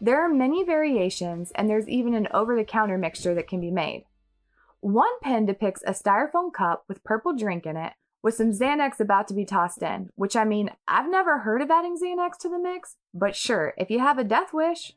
There 0.00 0.20
are 0.20 0.28
many 0.28 0.64
variations, 0.64 1.52
and 1.54 1.68
there's 1.68 1.88
even 1.88 2.14
an 2.14 2.28
over 2.34 2.56
the 2.56 2.64
counter 2.64 2.98
mixture 2.98 3.34
that 3.34 3.48
can 3.48 3.60
be 3.60 3.70
made. 3.70 4.04
One 4.80 5.20
pen 5.22 5.46
depicts 5.46 5.82
a 5.86 5.92
styrofoam 5.92 6.52
cup 6.52 6.84
with 6.88 7.04
purple 7.04 7.34
drink 7.34 7.66
in 7.66 7.76
it, 7.76 7.92
with 8.22 8.34
some 8.34 8.50
Xanax 8.50 8.98
about 9.00 9.28
to 9.28 9.34
be 9.34 9.44
tossed 9.44 9.82
in, 9.82 10.10
which 10.16 10.34
I 10.34 10.44
mean, 10.44 10.70
I've 10.88 11.10
never 11.10 11.38
heard 11.38 11.62
of 11.62 11.70
adding 11.70 11.96
Xanax 11.96 12.36
to 12.38 12.48
the 12.48 12.58
mix, 12.58 12.96
but 13.14 13.36
sure, 13.36 13.74
if 13.76 13.90
you 13.90 14.00
have 14.00 14.18
a 14.18 14.24
death 14.24 14.52
wish. 14.52 14.94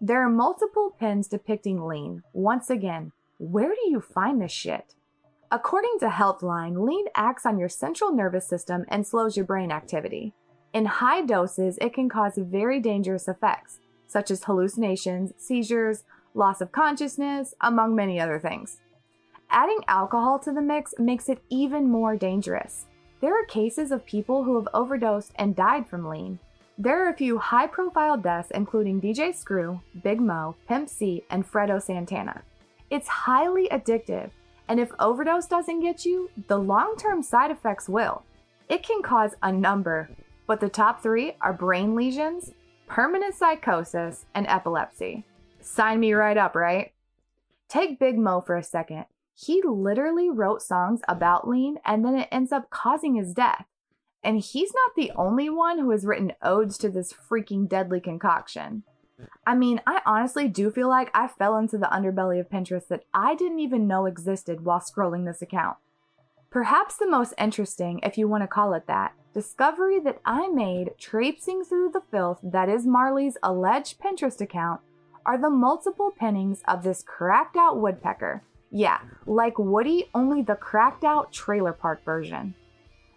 There 0.00 0.24
are 0.24 0.28
multiple 0.28 0.96
pens 0.98 1.28
depicting 1.28 1.86
lean. 1.86 2.24
Once 2.32 2.68
again, 2.68 3.12
where 3.38 3.68
do 3.68 3.90
you 3.90 4.00
find 4.00 4.40
this 4.40 4.50
shit? 4.50 4.94
According 5.52 5.98
to 6.00 6.06
Healthline, 6.06 6.82
lean 6.82 7.04
acts 7.14 7.44
on 7.44 7.58
your 7.58 7.68
central 7.68 8.10
nervous 8.10 8.48
system 8.48 8.86
and 8.88 9.06
slows 9.06 9.36
your 9.36 9.44
brain 9.44 9.70
activity. 9.70 10.32
In 10.72 10.86
high 10.86 11.20
doses, 11.20 11.76
it 11.78 11.92
can 11.92 12.08
cause 12.08 12.38
very 12.38 12.80
dangerous 12.80 13.28
effects, 13.28 13.78
such 14.06 14.30
as 14.30 14.44
hallucinations, 14.44 15.34
seizures, 15.36 16.04
loss 16.32 16.62
of 16.62 16.72
consciousness, 16.72 17.52
among 17.60 17.94
many 17.94 18.18
other 18.18 18.38
things. 18.38 18.78
Adding 19.50 19.80
alcohol 19.88 20.38
to 20.38 20.52
the 20.52 20.62
mix 20.62 20.94
makes 20.98 21.28
it 21.28 21.42
even 21.50 21.90
more 21.90 22.16
dangerous. 22.16 22.86
There 23.20 23.38
are 23.38 23.44
cases 23.44 23.92
of 23.92 24.06
people 24.06 24.44
who 24.44 24.56
have 24.56 24.68
overdosed 24.72 25.32
and 25.36 25.54
died 25.54 25.86
from 25.86 26.08
lean. 26.08 26.38
There 26.78 27.04
are 27.04 27.10
a 27.10 27.16
few 27.16 27.36
high 27.36 27.66
profile 27.66 28.16
deaths, 28.16 28.50
including 28.54 29.02
DJ 29.02 29.34
Screw, 29.34 29.82
Big 30.02 30.18
Mo, 30.18 30.56
Pimp 30.66 30.88
C, 30.88 31.24
and 31.28 31.46
Fredo 31.46 31.78
Santana. 31.82 32.40
It's 32.88 33.06
highly 33.06 33.68
addictive 33.68 34.30
and 34.72 34.80
if 34.80 34.90
overdose 34.98 35.46
doesn't 35.48 35.80
get 35.80 36.06
you, 36.06 36.30
the 36.48 36.56
long 36.56 36.96
term 36.96 37.22
side 37.22 37.50
effects 37.50 37.90
will. 37.90 38.24
It 38.70 38.82
can 38.82 39.02
cause 39.02 39.34
a 39.42 39.52
number, 39.52 40.08
but 40.46 40.60
the 40.60 40.70
top 40.70 41.02
three 41.02 41.36
are 41.42 41.52
brain 41.52 41.94
lesions, 41.94 42.52
permanent 42.86 43.34
psychosis, 43.34 44.24
and 44.34 44.46
epilepsy. 44.46 45.26
Sign 45.60 46.00
me 46.00 46.14
right 46.14 46.38
up, 46.38 46.54
right? 46.54 46.94
Take 47.68 47.98
Big 47.98 48.16
Mo 48.16 48.40
for 48.40 48.56
a 48.56 48.62
second. 48.62 49.04
He 49.34 49.60
literally 49.62 50.30
wrote 50.30 50.62
songs 50.62 51.02
about 51.06 51.46
lean 51.46 51.76
and 51.84 52.02
then 52.02 52.14
it 52.14 52.28
ends 52.32 52.50
up 52.50 52.70
causing 52.70 53.16
his 53.16 53.34
death. 53.34 53.66
And 54.24 54.40
he's 54.40 54.72
not 54.72 54.92
the 54.96 55.12
only 55.14 55.50
one 55.50 55.80
who 55.80 55.90
has 55.90 56.06
written 56.06 56.32
odes 56.40 56.78
to 56.78 56.88
this 56.88 57.12
freaking 57.12 57.68
deadly 57.68 58.00
concoction. 58.00 58.84
I 59.46 59.54
mean, 59.54 59.80
I 59.86 60.00
honestly 60.06 60.48
do 60.48 60.70
feel 60.70 60.88
like 60.88 61.10
I 61.14 61.28
fell 61.28 61.56
into 61.56 61.78
the 61.78 61.86
underbelly 61.86 62.40
of 62.40 62.48
Pinterest 62.48 62.88
that 62.88 63.04
I 63.12 63.34
didn't 63.34 63.60
even 63.60 63.86
know 63.86 64.06
existed 64.06 64.64
while 64.64 64.80
scrolling 64.80 65.24
this 65.24 65.42
account. 65.42 65.76
Perhaps 66.50 66.96
the 66.96 67.08
most 67.08 67.34
interesting, 67.38 68.00
if 68.02 68.18
you 68.18 68.28
want 68.28 68.42
to 68.42 68.48
call 68.48 68.74
it 68.74 68.86
that, 68.86 69.14
discovery 69.32 69.98
that 70.00 70.20
I 70.24 70.48
made 70.48 70.90
traipsing 70.98 71.64
through 71.64 71.90
the 71.92 72.02
filth 72.10 72.40
that 72.42 72.68
is 72.68 72.86
Marley's 72.86 73.38
alleged 73.42 73.98
Pinterest 73.98 74.40
account 74.40 74.80
are 75.24 75.38
the 75.38 75.50
multiple 75.50 76.10
pinnings 76.10 76.62
of 76.68 76.82
this 76.82 77.02
cracked 77.02 77.56
out 77.56 77.80
woodpecker. 77.80 78.42
Yeah, 78.70 78.98
like 79.26 79.58
Woody, 79.58 80.10
only 80.14 80.42
the 80.42 80.54
cracked 80.54 81.04
out 81.04 81.32
trailer 81.32 81.72
park 81.72 82.04
version. 82.04 82.54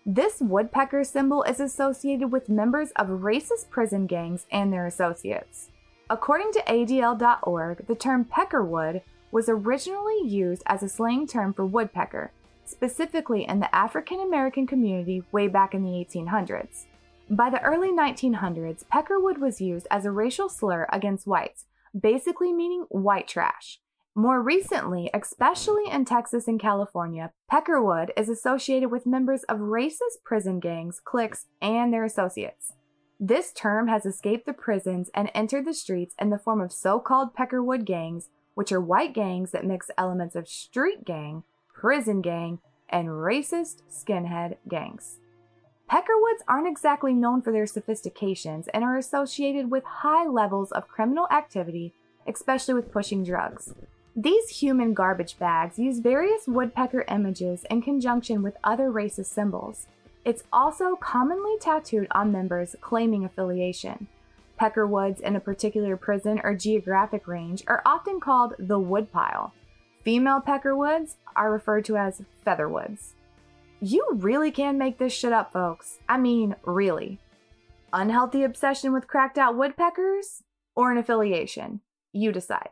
This 0.05 0.39
woodpecker 0.39 1.03
symbol 1.03 1.43
is 1.43 1.59
associated 1.59 2.31
with 2.31 2.47
members 2.47 2.91
of 2.95 3.07
racist 3.07 3.69
prison 3.69 4.05
gangs 4.05 4.45
and 4.51 4.71
their 4.71 4.85
associates. 4.85 5.71
According 6.07 6.51
to 6.51 6.63
ADL.org, 6.67 7.87
the 7.87 7.95
term 7.95 8.25
peckerwood 8.25 9.01
was 9.31 9.49
originally 9.49 10.21
used 10.23 10.61
as 10.67 10.83
a 10.83 10.89
slang 10.89 11.25
term 11.25 11.51
for 11.51 11.65
woodpecker, 11.65 12.31
specifically 12.63 13.43
in 13.47 13.59
the 13.59 13.73
African 13.75 14.19
American 14.19 14.67
community 14.67 15.23
way 15.31 15.47
back 15.47 15.73
in 15.73 15.83
the 15.83 15.89
1800s. 15.89 16.85
By 17.27 17.49
the 17.49 17.61
early 17.63 17.91
1900s, 17.91 18.85
peckerwood 18.85 19.39
was 19.39 19.59
used 19.59 19.87
as 19.89 20.05
a 20.05 20.11
racial 20.11 20.47
slur 20.47 20.85
against 20.93 21.25
whites, 21.25 21.65
basically 21.99 22.53
meaning 22.53 22.85
white 22.89 23.27
trash. 23.27 23.79
More 24.13 24.43
recently, 24.43 25.09
especially 25.11 25.89
in 25.89 26.05
Texas 26.05 26.47
and 26.47 26.59
California, 26.59 27.31
peckerwood 27.51 28.11
is 28.15 28.29
associated 28.29 28.91
with 28.91 29.07
members 29.07 29.43
of 29.45 29.57
racist 29.57 30.21
prison 30.23 30.59
gangs, 30.59 31.01
cliques, 31.03 31.47
and 31.63 31.91
their 31.91 32.05
associates. 32.05 32.73
This 33.19 33.53
term 33.53 33.87
has 33.87 34.05
escaped 34.05 34.45
the 34.45 34.53
prisons 34.53 35.09
and 35.13 35.31
entered 35.33 35.65
the 35.65 35.73
streets 35.73 36.15
in 36.19 36.31
the 36.31 36.37
form 36.37 36.59
of 36.59 36.73
so 36.73 36.99
called 36.99 37.33
Peckerwood 37.33 37.85
gangs, 37.85 38.29
which 38.55 38.73
are 38.73 38.81
white 38.81 39.13
gangs 39.13 39.51
that 39.51 39.65
mix 39.65 39.89
elements 39.97 40.35
of 40.35 40.49
street 40.49 41.05
gang, 41.05 41.43
prison 41.73 42.21
gang, 42.21 42.59
and 42.89 43.07
racist 43.07 43.81
skinhead 43.89 44.57
gangs. 44.67 45.19
Peckerwoods 45.89 46.41
aren't 46.47 46.67
exactly 46.67 47.13
known 47.13 47.41
for 47.41 47.53
their 47.53 47.65
sophistications 47.65 48.67
and 48.73 48.83
are 48.83 48.97
associated 48.97 49.71
with 49.71 49.83
high 49.83 50.27
levels 50.27 50.71
of 50.73 50.87
criminal 50.87 51.27
activity, 51.31 51.93
especially 52.27 52.73
with 52.73 52.91
pushing 52.91 53.23
drugs. 53.23 53.73
These 54.15 54.49
human 54.49 54.93
garbage 54.93 55.37
bags 55.37 55.79
use 55.79 55.99
various 55.99 56.47
woodpecker 56.47 57.05
images 57.07 57.65
in 57.69 57.81
conjunction 57.81 58.41
with 58.43 58.57
other 58.63 58.89
racist 58.91 59.27
symbols. 59.27 59.87
It's 60.25 60.43
also 60.51 60.95
commonly 60.95 61.55
tattooed 61.61 62.07
on 62.11 62.31
members 62.31 62.75
claiming 62.81 63.25
affiliation. 63.25 64.07
Peckerwoods 64.59 65.19
in 65.19 65.35
a 65.35 65.39
particular 65.39 65.95
prison 65.95 66.41
or 66.43 66.55
geographic 66.55 67.27
range 67.27 67.63
are 67.67 67.83
often 67.85 68.19
called 68.19 68.55
the 68.57 68.79
woodpile. 68.79 69.53
Female 70.03 70.41
peckerwoods 70.41 71.17
are 71.35 71.51
referred 71.51 71.85
to 71.85 71.97
as 71.97 72.23
featherwoods. 72.43 73.13
You 73.81 74.03
really 74.13 74.49
can 74.49 74.79
make 74.79 74.97
this 74.97 75.13
shit 75.13 75.31
up, 75.31 75.53
folks. 75.53 75.99
I 76.09 76.17
mean, 76.17 76.55
really. 76.63 77.19
Unhealthy 77.93 78.43
obsession 78.43 78.93
with 78.93 79.07
cracked 79.07 79.37
out 79.37 79.55
woodpeckers 79.55 80.41
or 80.75 80.91
an 80.91 80.97
affiliation? 80.97 81.81
You 82.13 82.31
decide. 82.31 82.69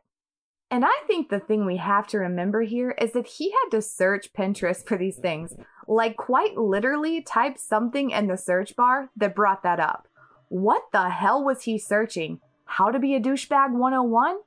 And 0.74 0.84
I 0.84 1.04
think 1.06 1.30
the 1.30 1.40
thing 1.40 1.68
we 1.68 1.78
have 1.78 2.08
to 2.08 2.18
remember 2.18 2.64
here 2.64 2.96
is 3.00 3.12
that 3.12 3.28
he 3.28 3.52
had 3.52 3.70
to 3.70 3.80
search 3.80 4.34
Pinterest 4.34 4.84
for 4.84 4.98
these 4.98 5.18
things. 5.18 5.54
Like, 5.88 6.18
quite 6.18 6.58
literally, 6.58 7.22
type 7.22 7.60
something 7.60 8.10
in 8.10 8.26
the 8.26 8.38
search 8.38 8.76
bar 8.76 9.12
that 9.16 9.36
brought 9.36 9.62
that 9.62 9.80
up. 9.80 10.08
What 10.50 10.82
the 10.92 11.12
hell 11.12 11.44
was 11.44 11.66
he 11.66 11.78
searching? 11.78 12.40
How 12.66 12.90
to 12.90 12.98
be 12.98 13.14
a 13.14 13.20
douchebag 13.20 13.72
101? 13.72 14.38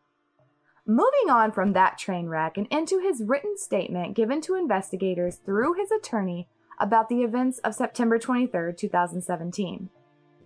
Moving 0.84 1.30
on 1.30 1.52
from 1.52 1.74
that 1.74 1.96
train 1.96 2.26
wreck 2.26 2.58
and 2.58 2.66
into 2.72 2.98
his 2.98 3.22
written 3.24 3.56
statement 3.56 4.16
given 4.16 4.40
to 4.40 4.56
investigators 4.56 5.36
through 5.36 5.74
his 5.74 5.92
attorney 5.92 6.48
about 6.80 7.08
the 7.08 7.22
events 7.22 7.60
of 7.60 7.76
September 7.76 8.18
23, 8.18 8.74
2017. 8.74 9.90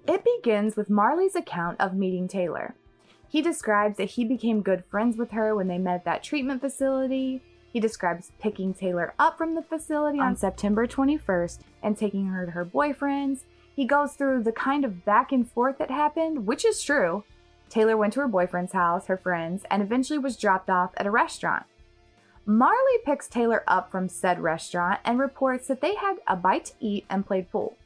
It 0.07 0.25
begins 0.25 0.77
with 0.77 0.91
Marley's 0.91 1.35
account 1.35 1.81
of 1.81 1.95
meeting 1.95 2.29
Taylor. 2.29 2.77
He 3.31 3.43
describes 3.43 3.97
that 3.97 4.11
he 4.11 4.25
became 4.25 4.61
good 4.61 4.83
friends 4.91 5.17
with 5.17 5.31
her 5.31 5.55
when 5.55 5.69
they 5.69 5.79
met 5.79 5.95
at 5.95 6.05
that 6.05 6.23
treatment 6.25 6.61
facility. 6.61 7.41
He 7.73 7.79
describes 7.79 8.33
picking 8.41 8.75
Taylor 8.75 9.15
up 9.21 9.39
from 9.39 9.55
the 9.55 9.63
facility 9.63 10.19
on 10.19 10.33
ah. 10.33 10.35
September 10.35 10.89
21st 10.89 11.61
and 11.81 11.97
taking 11.97 12.27
her 12.27 12.45
to 12.45 12.51
her 12.51 12.65
boyfriend's. 12.65 13.45
He 13.77 13.85
goes 13.85 14.15
through 14.15 14.43
the 14.43 14.51
kind 14.51 14.85
of 14.85 15.05
back 15.05 15.31
and 15.31 15.49
forth 15.49 15.79
that 15.79 15.93
happened, 15.93 16.45
which 16.45 16.65
is 16.65 16.83
true. 16.83 17.23
Taylor 17.69 17.97
went 17.97 18.15
to 18.15 18.21
her 18.21 18.29
boyfriend's 18.29 18.73
house, 18.73 19.07
her 19.07 19.17
friends, 19.17 19.63
and 19.71 19.81
eventually 19.81 20.19
was 20.19 20.37
dropped 20.37 20.69
off 20.69 20.91
at 20.97 21.07
a 21.07 21.11
restaurant. 21.13 21.67
Marley 22.45 22.99
picks 23.05 23.29
Taylor 23.29 23.63
up 23.69 23.93
from 23.93 24.09
said 24.09 24.41
restaurant 24.41 24.99
and 25.05 25.21
reports 25.21 25.69
that 25.69 25.81
they 25.81 25.95
had 25.95 26.17
a 26.27 26.35
bite 26.35 26.65
to 26.65 26.73
eat 26.81 27.05
and 27.09 27.25
played 27.25 27.49
pool. 27.49 27.77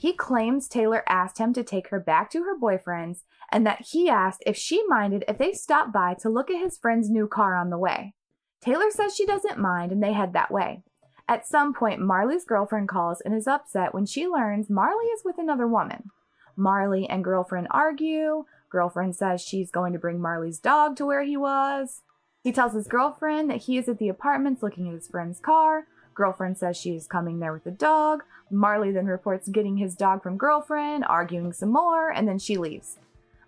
He 0.00 0.14
claims 0.14 0.66
Taylor 0.66 1.04
asked 1.06 1.36
him 1.36 1.52
to 1.52 1.62
take 1.62 1.88
her 1.88 2.00
back 2.00 2.30
to 2.30 2.44
her 2.44 2.56
boyfriend's 2.56 3.24
and 3.52 3.66
that 3.66 3.82
he 3.90 4.08
asked 4.08 4.42
if 4.46 4.56
she 4.56 4.82
minded 4.88 5.26
if 5.28 5.36
they 5.36 5.52
stopped 5.52 5.92
by 5.92 6.14
to 6.20 6.30
look 6.30 6.50
at 6.50 6.58
his 6.58 6.78
friend's 6.78 7.10
new 7.10 7.28
car 7.28 7.54
on 7.54 7.68
the 7.68 7.76
way. 7.76 8.14
Taylor 8.62 8.90
says 8.90 9.14
she 9.14 9.26
doesn't 9.26 9.58
mind 9.58 9.92
and 9.92 10.02
they 10.02 10.14
head 10.14 10.32
that 10.32 10.50
way. 10.50 10.82
At 11.28 11.46
some 11.46 11.74
point, 11.74 12.00
Marley's 12.00 12.46
girlfriend 12.46 12.88
calls 12.88 13.20
and 13.20 13.34
is 13.34 13.46
upset 13.46 13.92
when 13.92 14.06
she 14.06 14.26
learns 14.26 14.70
Marley 14.70 15.04
is 15.08 15.20
with 15.22 15.36
another 15.36 15.68
woman. 15.68 16.10
Marley 16.56 17.06
and 17.06 17.22
girlfriend 17.22 17.68
argue. 17.70 18.46
Girlfriend 18.70 19.16
says 19.16 19.42
she's 19.42 19.70
going 19.70 19.92
to 19.92 19.98
bring 19.98 20.18
Marley's 20.18 20.60
dog 20.60 20.96
to 20.96 21.04
where 21.04 21.24
he 21.24 21.36
was. 21.36 22.00
He 22.42 22.52
tells 22.52 22.72
his 22.72 22.88
girlfriend 22.88 23.50
that 23.50 23.64
he 23.64 23.76
is 23.76 23.86
at 23.86 23.98
the 23.98 24.08
apartments 24.08 24.62
looking 24.62 24.88
at 24.88 24.94
his 24.94 25.08
friend's 25.08 25.40
car. 25.40 25.88
Girlfriend 26.20 26.58
says 26.58 26.76
she's 26.76 27.06
coming 27.06 27.38
there 27.38 27.54
with 27.54 27.64
the 27.64 27.70
dog. 27.70 28.24
Marley 28.50 28.92
then 28.92 29.06
reports 29.06 29.48
getting 29.48 29.78
his 29.78 29.96
dog 29.96 30.22
from 30.22 30.36
girlfriend, 30.36 31.02
arguing 31.08 31.50
some 31.54 31.70
more, 31.70 32.10
and 32.10 32.28
then 32.28 32.38
she 32.38 32.58
leaves. 32.58 32.98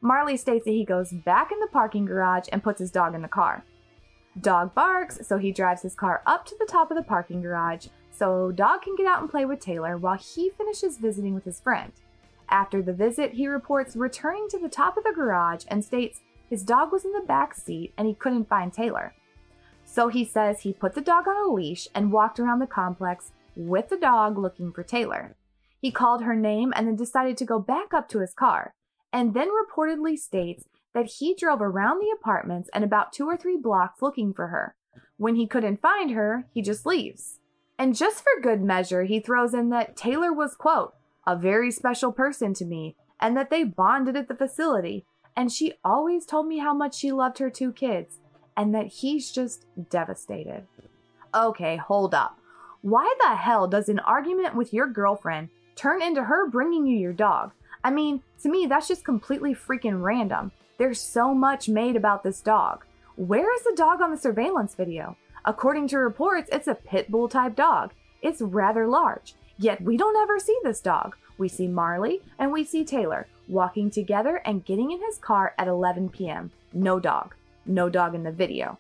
Marley 0.01 0.39
states 0.39 0.65
that 0.65 0.71
he 0.71 0.83
goes 0.83 1.13
back 1.13 1.53
in 1.53 1.61
the 1.61 1.67
parking 1.67 2.07
garage 2.07 2.49
and 2.51 2.63
puts 2.63 2.81
his 2.81 2.91
dog 2.91 3.15
in 3.15 3.21
the 3.21 3.29
car. 3.29 3.67
Dog 4.41 4.75
barks, 4.75 5.19
so 5.29 5.37
he 5.37 5.53
drives 5.53 5.83
his 5.83 5.95
car 5.95 6.23
up 6.25 6.47
to 6.47 6.57
the 6.59 6.65
top 6.65 6.91
of 6.91 6.97
the 6.97 7.03
parking 7.03 7.43
garage 7.43 7.89
so 8.11 8.51
Dog 8.51 8.81
can 8.81 8.97
get 8.97 9.07
out 9.07 9.21
and 9.21 9.31
play 9.31 9.45
with 9.45 9.61
Taylor 9.61 9.99
while 9.99 10.17
he 10.17 10.49
finishes 10.49 10.97
visiting 10.97 11.35
with 11.35 11.45
his 11.45 11.61
friend. 11.61 11.93
After 12.49 12.81
the 12.81 12.95
visit, 12.95 13.35
he 13.35 13.49
reports 13.49 13.97
returning 13.97 14.49
to 14.49 14.59
the 14.59 14.71
top 14.71 14.97
of 14.97 15.05
the 15.05 15.13
garage 15.15 15.65
and 15.69 15.85
states 15.85 16.23
his 16.49 16.63
dog 16.63 16.91
was 16.91 17.05
in 17.05 17.13
the 17.13 17.21
back 17.21 17.55
seat 17.55 17.93
and 17.99 18.09
he 18.09 18.15
couldn't 18.15 18.49
find 18.49 18.73
Taylor. 18.73 19.13
So 19.93 20.09
he 20.09 20.25
says 20.25 20.61
he 20.61 20.73
put 20.73 20.95
the 20.95 21.03
dog 21.03 21.29
on 21.29 21.37
a 21.37 21.53
leash 21.53 21.87
and 21.95 22.13
walked 22.13 22.41
around 22.41 22.61
the 22.61 22.67
complex 22.67 23.31
with 23.55 23.91
the 23.91 23.99
dog 23.99 24.39
looking 24.39 24.73
for 24.73 24.83
Taylor. 24.83 25.37
He 25.83 25.91
called 25.91 26.23
her 26.23 26.35
name 26.35 26.73
and 26.75 26.89
then 26.89 26.97
decided 26.97 27.37
to 27.37 27.45
go 27.45 27.59
back 27.59 27.93
up 27.93 28.09
to 28.09 28.21
his 28.21 28.33
car, 28.33 28.73
and 29.13 29.35
then 29.35 29.51
reportedly 29.51 30.17
states 30.17 30.65
that 30.95 31.19
he 31.19 31.35
drove 31.35 31.61
around 31.61 31.99
the 31.99 32.11
apartments 32.19 32.71
and 32.73 32.83
about 32.83 33.13
two 33.13 33.27
or 33.27 33.37
three 33.37 33.59
blocks 33.59 34.01
looking 34.01 34.33
for 34.33 34.47
her. 34.47 34.75
When 35.19 35.35
he 35.35 35.47
couldn't 35.47 35.83
find 35.83 36.13
her, 36.13 36.47
he 36.55 36.63
just 36.63 36.87
leaves. 36.87 37.39
And 37.79 37.95
just 37.95 38.23
for 38.23 38.41
good 38.41 38.63
measure, 38.63 39.03
he 39.03 39.21
throws 39.21 39.53
in 39.53 39.69
that 39.71 39.95
Taylor 39.95 40.33
was, 40.33 40.55
quote, 40.55 40.95
a 41.27 41.37
very 41.37 41.71
special 41.71 42.13
person 42.13 42.55
to 42.55 42.65
me, 42.65 42.97
and 43.21 43.37
that 43.37 43.51
they 43.51 43.63
bonded 43.63 44.17
at 44.17 44.29
the 44.29 44.35
facility, 44.35 45.05
and 45.37 45.53
she 45.53 45.75
always 45.85 46.25
told 46.25 46.47
me 46.47 46.61
how 46.61 46.73
much 46.73 46.95
she 46.95 47.13
loved 47.13 47.41
her 47.41 47.51
two 47.51 47.75
kids 47.75 48.21
and 48.57 48.75
that 48.75 48.87
he's 48.87 49.33
just 49.33 49.67
devastated. 49.91 50.67
Okay, 51.35 51.77
hold 51.77 52.15
up. 52.15 52.39
Why 52.83 53.13
the 53.21 53.37
hell 53.37 53.69
does 53.69 53.89
an 53.89 54.01
argument 54.01 54.55
with 54.55 54.73
your 54.73 54.87
girlfriend 54.87 55.49
turn 55.77 56.03
into 56.03 56.25
her 56.25 56.49
bringing 56.49 56.87
you 56.87 56.99
your 56.99 57.13
dog? 57.13 57.53
I 57.85 57.91
mean, 57.91 58.23
to 58.43 58.51
me, 58.51 58.67
that's 58.67 58.89
just 58.89 59.05
completely 59.05 59.55
freaking 59.55 60.03
random. 60.03 60.53
There's 60.79 61.01
so 61.01 61.35
much 61.35 61.69
made 61.69 61.97
about 61.97 62.23
this 62.23 62.41
dog. 62.41 62.85
Where 63.17 63.55
is 63.55 63.63
the 63.63 63.75
dog 63.77 64.01
on 64.01 64.11
the 64.11 64.17
surveillance 64.17 64.75
video? 64.75 65.17
According 65.45 65.89
to 65.89 65.99
reports, 65.99 66.49
it's 66.53 66.69
a 66.69 66.75
pit 66.75 67.11
bull 67.11 67.29
type 67.29 67.57
dog. 67.57 67.93
It's 68.21 68.41
rather 68.41 68.87
large. 68.87 69.35
Yet 69.59 69.81
we 69.81 69.97
don't 69.97 70.17
ever 70.17 70.39
see 70.39 70.59
this 70.63 70.81
dog. 70.81 71.17
We 71.39 71.49
see 71.49 71.69
Marley 71.69 72.21
and 72.39 72.53
we 72.53 72.65
see 72.65 72.85
Taylor 72.85 73.27
walking 73.49 73.91
together 73.91 74.43
and 74.45 74.65
getting 74.65 74.91
in 74.93 75.01
his 75.01 75.19
car 75.19 75.55
at 75.59 75.69
11 75.69 76.11
p.m. 76.11 76.53
No 76.73 77.01
dog 77.01 77.35
no 77.67 77.89
dog 77.89 78.15
in 78.15 78.23
the 78.23 78.33
video. 78.33 78.79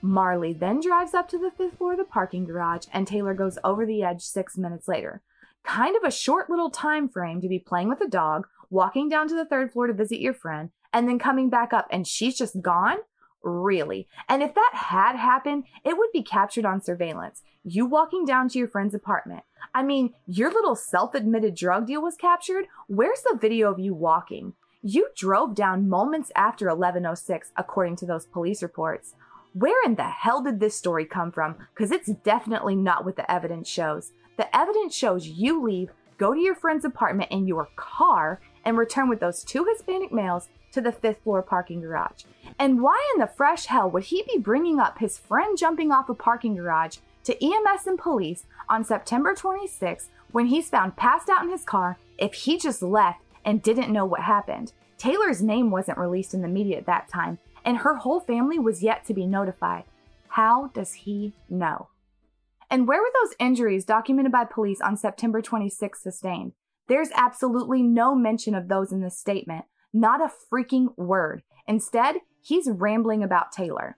Marley 0.00 0.52
then 0.52 0.80
drives 0.80 1.14
up 1.14 1.28
to 1.28 1.38
the 1.38 1.50
fifth 1.50 1.78
floor 1.78 1.92
of 1.92 1.98
the 1.98 2.04
parking 2.04 2.44
garage, 2.44 2.86
and 2.92 3.06
Taylor 3.06 3.34
goes 3.34 3.58
over 3.62 3.86
the 3.86 4.02
edge 4.02 4.22
six 4.22 4.58
minutes 4.58 4.88
later. 4.88 5.22
Kind 5.62 5.96
of 5.96 6.02
a 6.02 6.10
short 6.10 6.50
little 6.50 6.70
time 6.70 7.08
frame 7.08 7.40
to 7.40 7.48
be 7.48 7.60
playing 7.60 7.88
with 7.88 8.00
a 8.00 8.08
dog, 8.08 8.48
walking 8.68 9.08
down 9.08 9.28
to 9.28 9.34
the 9.34 9.44
third 9.44 9.72
floor 9.72 9.86
to 9.86 9.92
visit 9.92 10.18
your 10.18 10.34
friend, 10.34 10.70
and 10.92 11.08
then 11.08 11.18
coming 11.18 11.48
back 11.48 11.72
up, 11.72 11.86
and 11.90 12.06
she's 12.06 12.36
just 12.36 12.60
gone? 12.60 12.98
Really? 13.42 14.08
And 14.28 14.42
if 14.42 14.54
that 14.54 14.70
had 14.74 15.16
happened, 15.16 15.64
it 15.84 15.96
would 15.96 16.10
be 16.12 16.22
captured 16.22 16.64
on 16.64 16.80
surveillance. 16.80 17.42
You 17.64 17.86
walking 17.86 18.24
down 18.24 18.48
to 18.48 18.58
your 18.58 18.68
friend's 18.68 18.94
apartment. 18.94 19.44
I 19.74 19.82
mean, 19.82 20.14
your 20.26 20.50
little 20.50 20.76
self 20.76 21.14
admitted 21.14 21.54
drug 21.54 21.86
deal 21.86 22.02
was 22.02 22.16
captured. 22.16 22.66
Where's 22.88 23.22
the 23.22 23.38
video 23.40 23.70
of 23.70 23.78
you 23.78 23.94
walking? 23.94 24.54
You 24.84 25.10
drove 25.14 25.54
down 25.54 25.88
moments 25.88 26.32
after 26.34 26.66
1106, 26.66 27.52
according 27.56 27.94
to 27.96 28.06
those 28.06 28.26
police 28.26 28.64
reports. 28.64 29.14
Where 29.52 29.80
in 29.84 29.94
the 29.94 30.02
hell 30.02 30.42
did 30.42 30.58
this 30.58 30.76
story 30.76 31.04
come 31.04 31.30
from? 31.30 31.54
Because 31.72 31.92
it's 31.92 32.10
definitely 32.24 32.74
not 32.74 33.04
what 33.04 33.14
the 33.14 33.30
evidence 33.30 33.68
shows. 33.68 34.10
The 34.36 34.54
evidence 34.56 34.92
shows 34.92 35.28
you 35.28 35.62
leave, 35.62 35.90
go 36.18 36.34
to 36.34 36.40
your 36.40 36.56
friend's 36.56 36.84
apartment 36.84 37.30
in 37.30 37.46
your 37.46 37.68
car, 37.76 38.40
and 38.64 38.76
return 38.76 39.08
with 39.08 39.20
those 39.20 39.44
two 39.44 39.64
Hispanic 39.70 40.10
males 40.10 40.48
to 40.72 40.80
the 40.80 40.90
fifth 40.90 41.22
floor 41.22 41.42
parking 41.42 41.80
garage. 41.80 42.24
And 42.58 42.82
why 42.82 42.98
in 43.14 43.20
the 43.20 43.28
fresh 43.28 43.66
hell 43.66 43.88
would 43.88 44.04
he 44.04 44.24
be 44.32 44.38
bringing 44.38 44.80
up 44.80 44.98
his 44.98 45.16
friend 45.16 45.56
jumping 45.56 45.92
off 45.92 46.08
a 46.08 46.14
parking 46.14 46.56
garage 46.56 46.96
to 47.22 47.44
EMS 47.44 47.86
and 47.86 48.00
police 48.00 48.46
on 48.68 48.82
September 48.82 49.32
26th 49.32 50.08
when 50.32 50.46
he's 50.46 50.70
found 50.70 50.96
passed 50.96 51.28
out 51.28 51.44
in 51.44 51.50
his 51.50 51.64
car 51.64 51.98
if 52.18 52.34
he 52.34 52.58
just 52.58 52.82
left 52.82 53.20
and 53.44 53.62
didn't 53.62 53.92
know 53.92 54.04
what 54.04 54.22
happened. 54.22 54.72
Taylor's 54.98 55.42
name 55.42 55.70
wasn't 55.70 55.98
released 55.98 56.34
in 56.34 56.42
the 56.42 56.48
media 56.48 56.78
at 56.78 56.86
that 56.86 57.08
time, 57.08 57.38
and 57.64 57.78
her 57.78 57.96
whole 57.96 58.20
family 58.20 58.58
was 58.58 58.82
yet 58.82 59.04
to 59.06 59.14
be 59.14 59.26
notified. 59.26 59.84
How 60.28 60.68
does 60.68 60.92
he 60.94 61.32
know? 61.50 61.88
And 62.70 62.88
where 62.88 63.00
were 63.00 63.10
those 63.22 63.36
injuries 63.38 63.84
documented 63.84 64.32
by 64.32 64.44
police 64.44 64.80
on 64.80 64.96
September 64.96 65.42
26 65.42 66.02
sustained? 66.02 66.52
There's 66.88 67.10
absolutely 67.14 67.82
no 67.82 68.14
mention 68.14 68.54
of 68.54 68.68
those 68.68 68.92
in 68.92 69.02
this 69.02 69.18
statement, 69.18 69.66
not 69.92 70.20
a 70.20 70.32
freaking 70.50 70.96
word. 70.96 71.42
Instead, 71.66 72.16
he's 72.40 72.68
rambling 72.68 73.22
about 73.22 73.52
Taylor. 73.52 73.96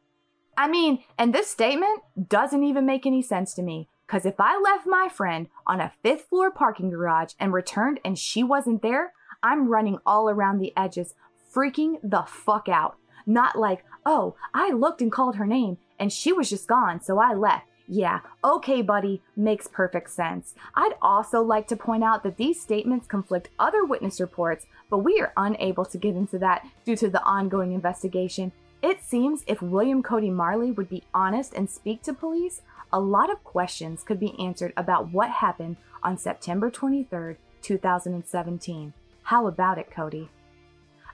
I 0.57 0.69
mean, 0.69 1.03
and 1.19 1.35
this 1.35 1.49
statement 1.49 2.03
doesn't 2.29 2.65
even 2.65 2.87
make 2.87 3.07
any 3.07 3.23
sense 3.23 3.55
to 3.55 3.63
me, 3.63 3.89
because 4.07 4.27
if 4.27 4.35
I 4.39 4.59
left 4.59 4.87
my 4.87 5.09
friend 5.09 5.49
on 5.67 5.81
a 5.81 5.93
fifth 6.03 6.29
floor 6.29 6.51
parking 6.51 6.91
garage 6.91 7.35
and 7.41 7.53
returned 7.53 8.01
and 8.05 8.19
she 8.19 8.43
wasn't 8.43 8.83
there, 8.83 9.13
I'm 9.45 9.69
running 9.69 9.99
all 10.07 10.31
around 10.31 10.59
the 10.59 10.73
edges, 10.75 11.15
freaking 11.55 11.99
the 12.03 12.25
fuck 12.27 12.67
out. 12.69 12.97
Not 13.27 13.57
like, 13.57 13.85
oh, 14.07 14.37
I 14.55 14.71
looked 14.71 15.03
and 15.03 15.13
called 15.13 15.37
her 15.37 15.47
name 15.47 15.77
and 15.99 16.11
she 16.11 16.33
was 16.33 16.49
just 16.49 16.67
gone, 16.67 17.03
so 17.03 17.19
I 17.19 17.35
left. 17.35 17.67
Yeah, 17.87 18.21
okay, 18.43 18.81
buddy, 18.81 19.21
makes 19.37 19.69
perfect 19.69 20.11
sense. 20.11 20.55
I'd 20.75 20.95
also 21.03 21.43
like 21.43 21.69
to 21.69 21.77
point 21.77 22.03
out 22.03 22.23
that 22.23 22.39
these 22.39 22.59
statements 22.59 23.07
conflict 23.07 23.51
other 23.59 23.85
witness 23.85 24.19
reports, 24.19 24.65
but 24.89 24.99
we 24.99 25.21
are 25.21 25.35
unable 25.37 25.85
to 25.85 25.99
get 25.99 26.17
into 26.17 26.39
that 26.39 26.67
due 26.87 26.97
to 26.97 27.11
the 27.11 27.23
ongoing 27.23 27.73
investigation. 27.73 28.51
It 28.83 29.03
seems 29.03 29.45
if 29.47 29.61
William 29.61 30.03
Cody 30.03 30.31
Marley 30.31 30.71
would 30.71 30.89
be 30.89 31.05
honest 31.13 31.53
and 31.53 31.69
speak 31.69 32.03
to 32.05 32.15
police, 32.15 32.63
a 32.91 33.01
lot 33.01 33.31
of 33.31 33.45
questions 33.45 34.03
could 34.03 34.19
be 34.19 34.39
answered 34.39 34.73
about 34.79 35.13
what 35.13 35.29
happened 35.29 35.77
on 36.03 36.17
September 36.17 36.71
23, 36.71 37.37
2017. 37.61 38.95
How 39.25 39.47
about 39.47 39.79
it, 39.79 39.91
Cody? 39.91 40.29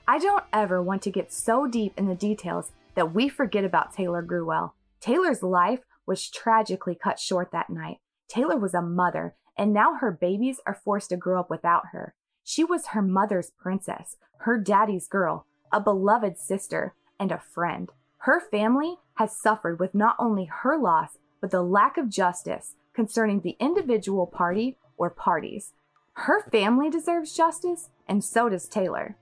I 0.05 0.19
don't 0.19 0.43
ever 0.51 0.81
want 0.81 1.01
to 1.03 1.11
get 1.11 1.31
so 1.31 1.65
deep 1.65 1.93
in 1.95 2.07
the 2.07 2.15
details 2.15 2.73
that 2.95 3.13
we 3.13 3.29
forget 3.29 3.63
about 3.63 3.93
Taylor 3.93 4.21
Gruwell. 4.21 4.73
Taylor's 4.99 5.41
life 5.41 5.79
was 6.05 6.29
tragically 6.29 6.93
cut 6.93 7.19
short 7.19 7.51
that 7.53 7.69
night. 7.69 7.99
Taylor 8.27 8.57
was 8.57 8.73
a 8.73 8.81
mother, 8.81 9.35
and 9.57 9.71
now 9.71 9.95
her 9.95 10.11
babies 10.11 10.59
are 10.65 10.81
forced 10.83 11.09
to 11.11 11.15
grow 11.15 11.39
up 11.39 11.49
without 11.49 11.83
her. 11.93 12.13
She 12.43 12.65
was 12.65 12.87
her 12.87 13.01
mother's 13.01 13.51
princess, 13.57 14.17
her 14.39 14.57
daddy's 14.57 15.07
girl, 15.07 15.45
a 15.71 15.79
beloved 15.79 16.37
sister, 16.37 16.93
and 17.17 17.31
a 17.31 17.39
friend. 17.39 17.91
Her 18.19 18.41
family 18.41 18.97
has 19.15 19.39
suffered 19.39 19.79
with 19.79 19.95
not 19.95 20.17
only 20.19 20.45
her 20.45 20.77
loss, 20.77 21.17
but 21.39 21.51
the 21.51 21.63
lack 21.63 21.97
of 21.97 22.09
justice 22.09 22.75
concerning 22.93 23.39
the 23.39 23.55
individual 23.57 24.27
party 24.27 24.77
or 24.97 25.09
parties. 25.09 25.71
Her 26.25 26.43
family 26.51 26.91
deserves 26.91 27.35
justice, 27.35 27.89
and 28.07 28.23
so 28.23 28.47
does 28.47 28.67
Taylor. 28.67 29.15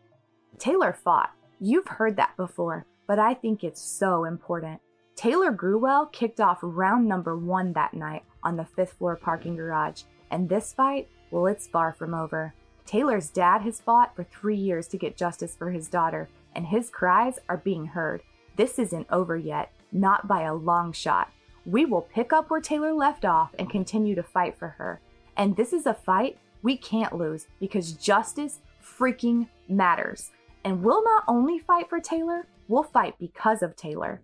Taylor 0.58 0.92
fought. 0.92 1.32
You've 1.58 1.88
heard 1.88 2.18
that 2.18 2.36
before, 2.36 2.86
but 3.08 3.18
I 3.18 3.36
think 3.36 3.64
it's 3.64 3.82
so 3.82 4.26
important. 4.26 4.82
Taylor 5.16 5.54
Gruwell 5.54 6.12
kicked 6.12 6.42
off 6.42 6.58
round 6.62 7.08
number 7.08 7.38
one 7.38 7.72
that 7.72 7.94
night 7.94 8.24
on 8.44 8.58
the 8.58 8.66
fifth 8.66 8.98
floor 8.98 9.16
parking 9.16 9.56
garage, 9.56 10.02
and 10.30 10.50
this 10.50 10.74
fight, 10.74 11.08
well, 11.32 11.48
it's 11.48 11.68
far 11.68 11.94
from 11.94 12.14
over. 12.14 12.54
Taylor's 12.86 13.30
dad 13.30 13.62
has 13.62 13.80
fought 13.80 14.14
for 14.14 14.26
three 14.26 14.58
years 14.58 14.86
to 14.90 14.98
get 14.98 15.16
justice 15.16 15.56
for 15.56 15.72
his 15.72 15.88
daughter, 15.88 16.28
and 16.54 16.68
his 16.68 16.90
cries 16.90 17.40
are 17.48 17.56
being 17.56 17.86
heard. 17.86 18.22
This 18.58 18.78
isn't 18.78 19.08
over 19.10 19.38
yet, 19.38 19.72
not 19.94 20.28
by 20.28 20.42
a 20.42 20.54
long 20.54 20.92
shot. 20.92 21.32
We 21.66 21.86
will 21.86 22.02
pick 22.02 22.34
up 22.34 22.50
where 22.50 22.60
Taylor 22.60 22.92
left 22.92 23.24
off 23.24 23.56
and 23.58 23.70
continue 23.70 24.16
to 24.16 24.24
fight 24.24 24.58
for 24.58 24.68
her. 24.68 25.00
And 25.38 25.56
this 25.56 25.72
is 25.72 25.86
a 25.86 25.94
fight 25.94 26.38
we 26.62 26.78
can't 26.78 27.16
lose 27.16 27.48
because 27.60 27.94
justice 27.94 28.60
freaking 28.84 29.48
matters. 29.68 30.32
And 30.64 30.84
we'll 30.84 31.04
not 31.04 31.24
only 31.28 31.60
fight 31.60 31.90
for 31.90 32.00
Taylor, 32.00 32.48
we'll 32.68 32.84
fight 32.84 33.16
because 33.20 33.62
of 33.62 33.76
Taylor. 33.76 34.22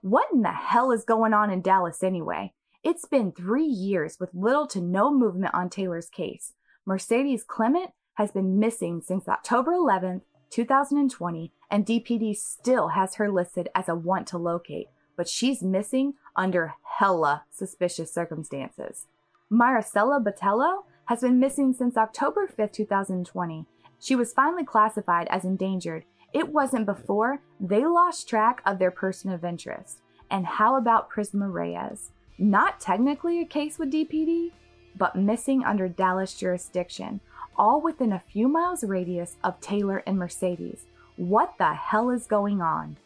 What 0.00 0.32
in 0.32 0.42
the 0.42 0.52
hell 0.52 0.92
is 0.92 1.04
going 1.04 1.32
on 1.32 1.50
in 1.50 1.62
Dallas 1.62 2.02
anyway? 2.02 2.52
It's 2.82 3.04
been 3.04 3.30
three 3.32 3.66
years 3.66 4.18
with 4.18 4.34
little 4.34 4.66
to 4.68 4.80
no 4.80 5.12
movement 5.12 5.54
on 5.54 5.70
Taylor's 5.70 6.08
case. 6.08 6.52
Mercedes 6.84 7.44
Clement 7.44 7.90
has 8.14 8.32
been 8.32 8.58
missing 8.58 9.00
since 9.00 9.28
October 9.28 9.72
11th, 9.72 10.22
2020, 10.50 11.52
and 11.70 11.86
DPD 11.86 12.36
still 12.36 12.88
has 12.88 13.14
her 13.14 13.30
listed 13.30 13.68
as 13.74 13.88
a 13.88 13.94
want 13.94 14.26
to 14.28 14.38
locate, 14.38 14.88
but 15.16 15.28
she's 15.28 15.62
missing 15.62 16.14
under 16.34 16.74
hella 16.98 17.44
suspicious 17.50 18.12
circumstances. 18.12 19.06
Maricela 19.50 20.22
Botelho 20.22 20.82
has 21.06 21.20
been 21.20 21.40
missing 21.40 21.72
since 21.72 21.96
October 21.96 22.46
5, 22.46 22.72
2020. 22.72 23.66
She 23.98 24.16
was 24.16 24.32
finally 24.32 24.64
classified 24.64 25.28
as 25.30 25.44
endangered. 25.44 26.04
It 26.32 26.48
wasn't 26.48 26.86
before 26.86 27.40
they 27.60 27.84
lost 27.84 28.28
track 28.28 28.62
of 28.64 28.78
their 28.78 28.90
person 28.90 29.30
of 29.30 29.44
interest. 29.44 30.00
And 30.30 30.46
how 30.46 30.76
about 30.76 31.10
Prisma 31.10 31.52
Reyes? 31.52 32.10
Not 32.38 32.80
technically 32.80 33.40
a 33.40 33.44
case 33.44 33.78
with 33.78 33.92
DPD, 33.92 34.52
but 34.96 35.16
missing 35.16 35.62
under 35.64 35.88
Dallas 35.88 36.34
jurisdiction, 36.34 37.20
all 37.56 37.80
within 37.80 38.12
a 38.12 38.22
few 38.32 38.48
miles 38.48 38.82
radius 38.82 39.36
of 39.44 39.60
Taylor 39.60 40.02
and 40.06 40.18
Mercedes. 40.18 40.86
What 41.16 41.54
the 41.58 41.74
hell 41.74 42.10
is 42.10 42.26
going 42.26 42.62
on? 42.62 42.96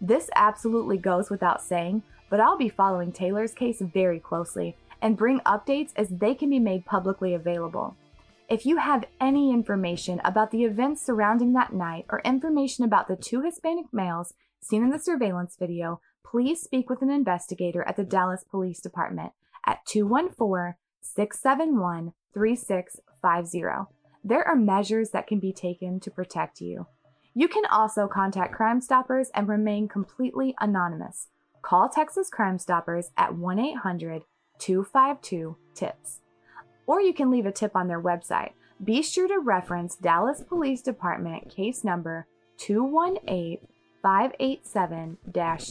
This 0.00 0.30
absolutely 0.34 0.96
goes 0.98 1.30
without 1.30 1.62
saying, 1.62 2.02
but 2.30 2.40
I'll 2.40 2.58
be 2.58 2.68
following 2.68 3.12
Taylor's 3.12 3.54
case 3.54 3.80
very 3.80 4.18
closely 4.18 4.76
and 5.04 5.18
bring 5.18 5.38
updates 5.40 5.92
as 5.96 6.08
they 6.08 6.34
can 6.34 6.48
be 6.48 6.58
made 6.58 6.86
publicly 6.86 7.34
available. 7.34 7.94
If 8.48 8.64
you 8.64 8.78
have 8.78 9.04
any 9.20 9.52
information 9.52 10.18
about 10.24 10.50
the 10.50 10.64
events 10.64 11.04
surrounding 11.04 11.52
that 11.52 11.74
night 11.74 12.06
or 12.08 12.22
information 12.24 12.86
about 12.86 13.06
the 13.06 13.16
two 13.16 13.42
Hispanic 13.42 13.84
males 13.92 14.32
seen 14.62 14.82
in 14.82 14.88
the 14.88 14.98
surveillance 14.98 15.56
video, 15.58 16.00
please 16.24 16.62
speak 16.62 16.88
with 16.88 17.02
an 17.02 17.10
investigator 17.10 17.82
at 17.86 17.96
the 17.96 18.02
Dallas 18.02 18.46
Police 18.50 18.80
Department 18.80 19.32
at 19.66 19.84
214 19.86 20.74
671 21.02 22.14
3650. 22.32 23.94
There 24.24 24.48
are 24.48 24.56
measures 24.56 25.10
that 25.10 25.26
can 25.26 25.38
be 25.38 25.52
taken 25.52 26.00
to 26.00 26.10
protect 26.10 26.62
you. 26.62 26.86
You 27.34 27.48
can 27.48 27.66
also 27.66 28.08
contact 28.08 28.54
Crime 28.54 28.80
Stoppers 28.80 29.30
and 29.34 29.48
remain 29.48 29.86
completely 29.86 30.54
anonymous. 30.62 31.28
Call 31.60 31.90
Texas 31.90 32.30
Crime 32.30 32.58
Stoppers 32.58 33.10
at 33.18 33.34
1 33.34 33.58
800 33.58 34.22
252 34.64 35.56
TIPS. 35.74 36.20
Or 36.86 36.98
you 37.02 37.12
can 37.12 37.30
leave 37.30 37.44
a 37.44 37.52
tip 37.52 37.76
on 37.76 37.86
their 37.86 38.00
website. 38.00 38.52
Be 38.82 39.02
sure 39.02 39.28
to 39.28 39.38
reference 39.38 39.94
Dallas 39.94 40.42
Police 40.42 40.80
Department 40.80 41.54
case 41.54 41.84
number 41.84 42.26
218 42.56 43.58
587 44.02 45.18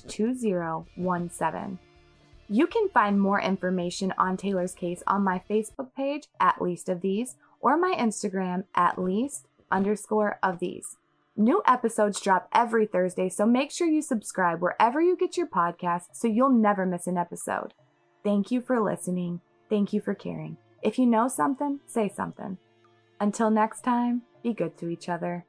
2017. 0.08 1.80
You 2.50 2.68
can 2.68 2.90
find 2.90 3.20
more 3.20 3.42
information 3.42 4.14
on 4.16 4.38
Taylor's 4.38 4.76
case 4.76 5.02
on 5.08 5.24
my 5.24 5.42
Facebook 5.50 5.96
page, 5.96 6.28
at 6.40 6.62
least 6.62 6.88
of 6.88 7.02
these, 7.02 7.36
or 7.62 7.78
my 7.78 7.96
Instagram, 7.98 8.66
at 8.76 9.02
least 9.02 9.48
underscore 9.72 10.38
of 10.44 10.60
these. 10.60 10.98
New 11.36 11.64
episodes 11.66 12.22
drop 12.22 12.48
every 12.54 12.86
Thursday, 12.86 13.28
so 13.28 13.48
make 13.48 13.72
sure 13.72 13.88
you 13.88 14.04
subscribe 14.04 14.62
wherever 14.62 15.02
you 15.02 15.18
get 15.18 15.36
your 15.36 15.48
podcasts 15.48 16.10
so 16.14 16.28
you'll 16.28 16.50
never 16.52 16.86
miss 16.86 17.08
an 17.08 17.18
episode. 17.18 17.74
Thank 18.24 18.52
you 18.52 18.62
for 18.62 18.80
listening. 18.80 19.42
Thank 19.70 19.92
you 19.92 20.00
for 20.00 20.14
caring. 20.14 20.58
If 20.82 20.98
you 20.98 21.06
know 21.06 21.28
something, 21.28 21.80
say 21.86 22.10
something. 22.10 22.58
Until 23.20 23.50
next 23.50 23.84
time, 23.84 24.24
be 24.42 24.54
good 24.54 24.78
to 24.78 24.90
each 24.90 25.10
other. 25.10 25.46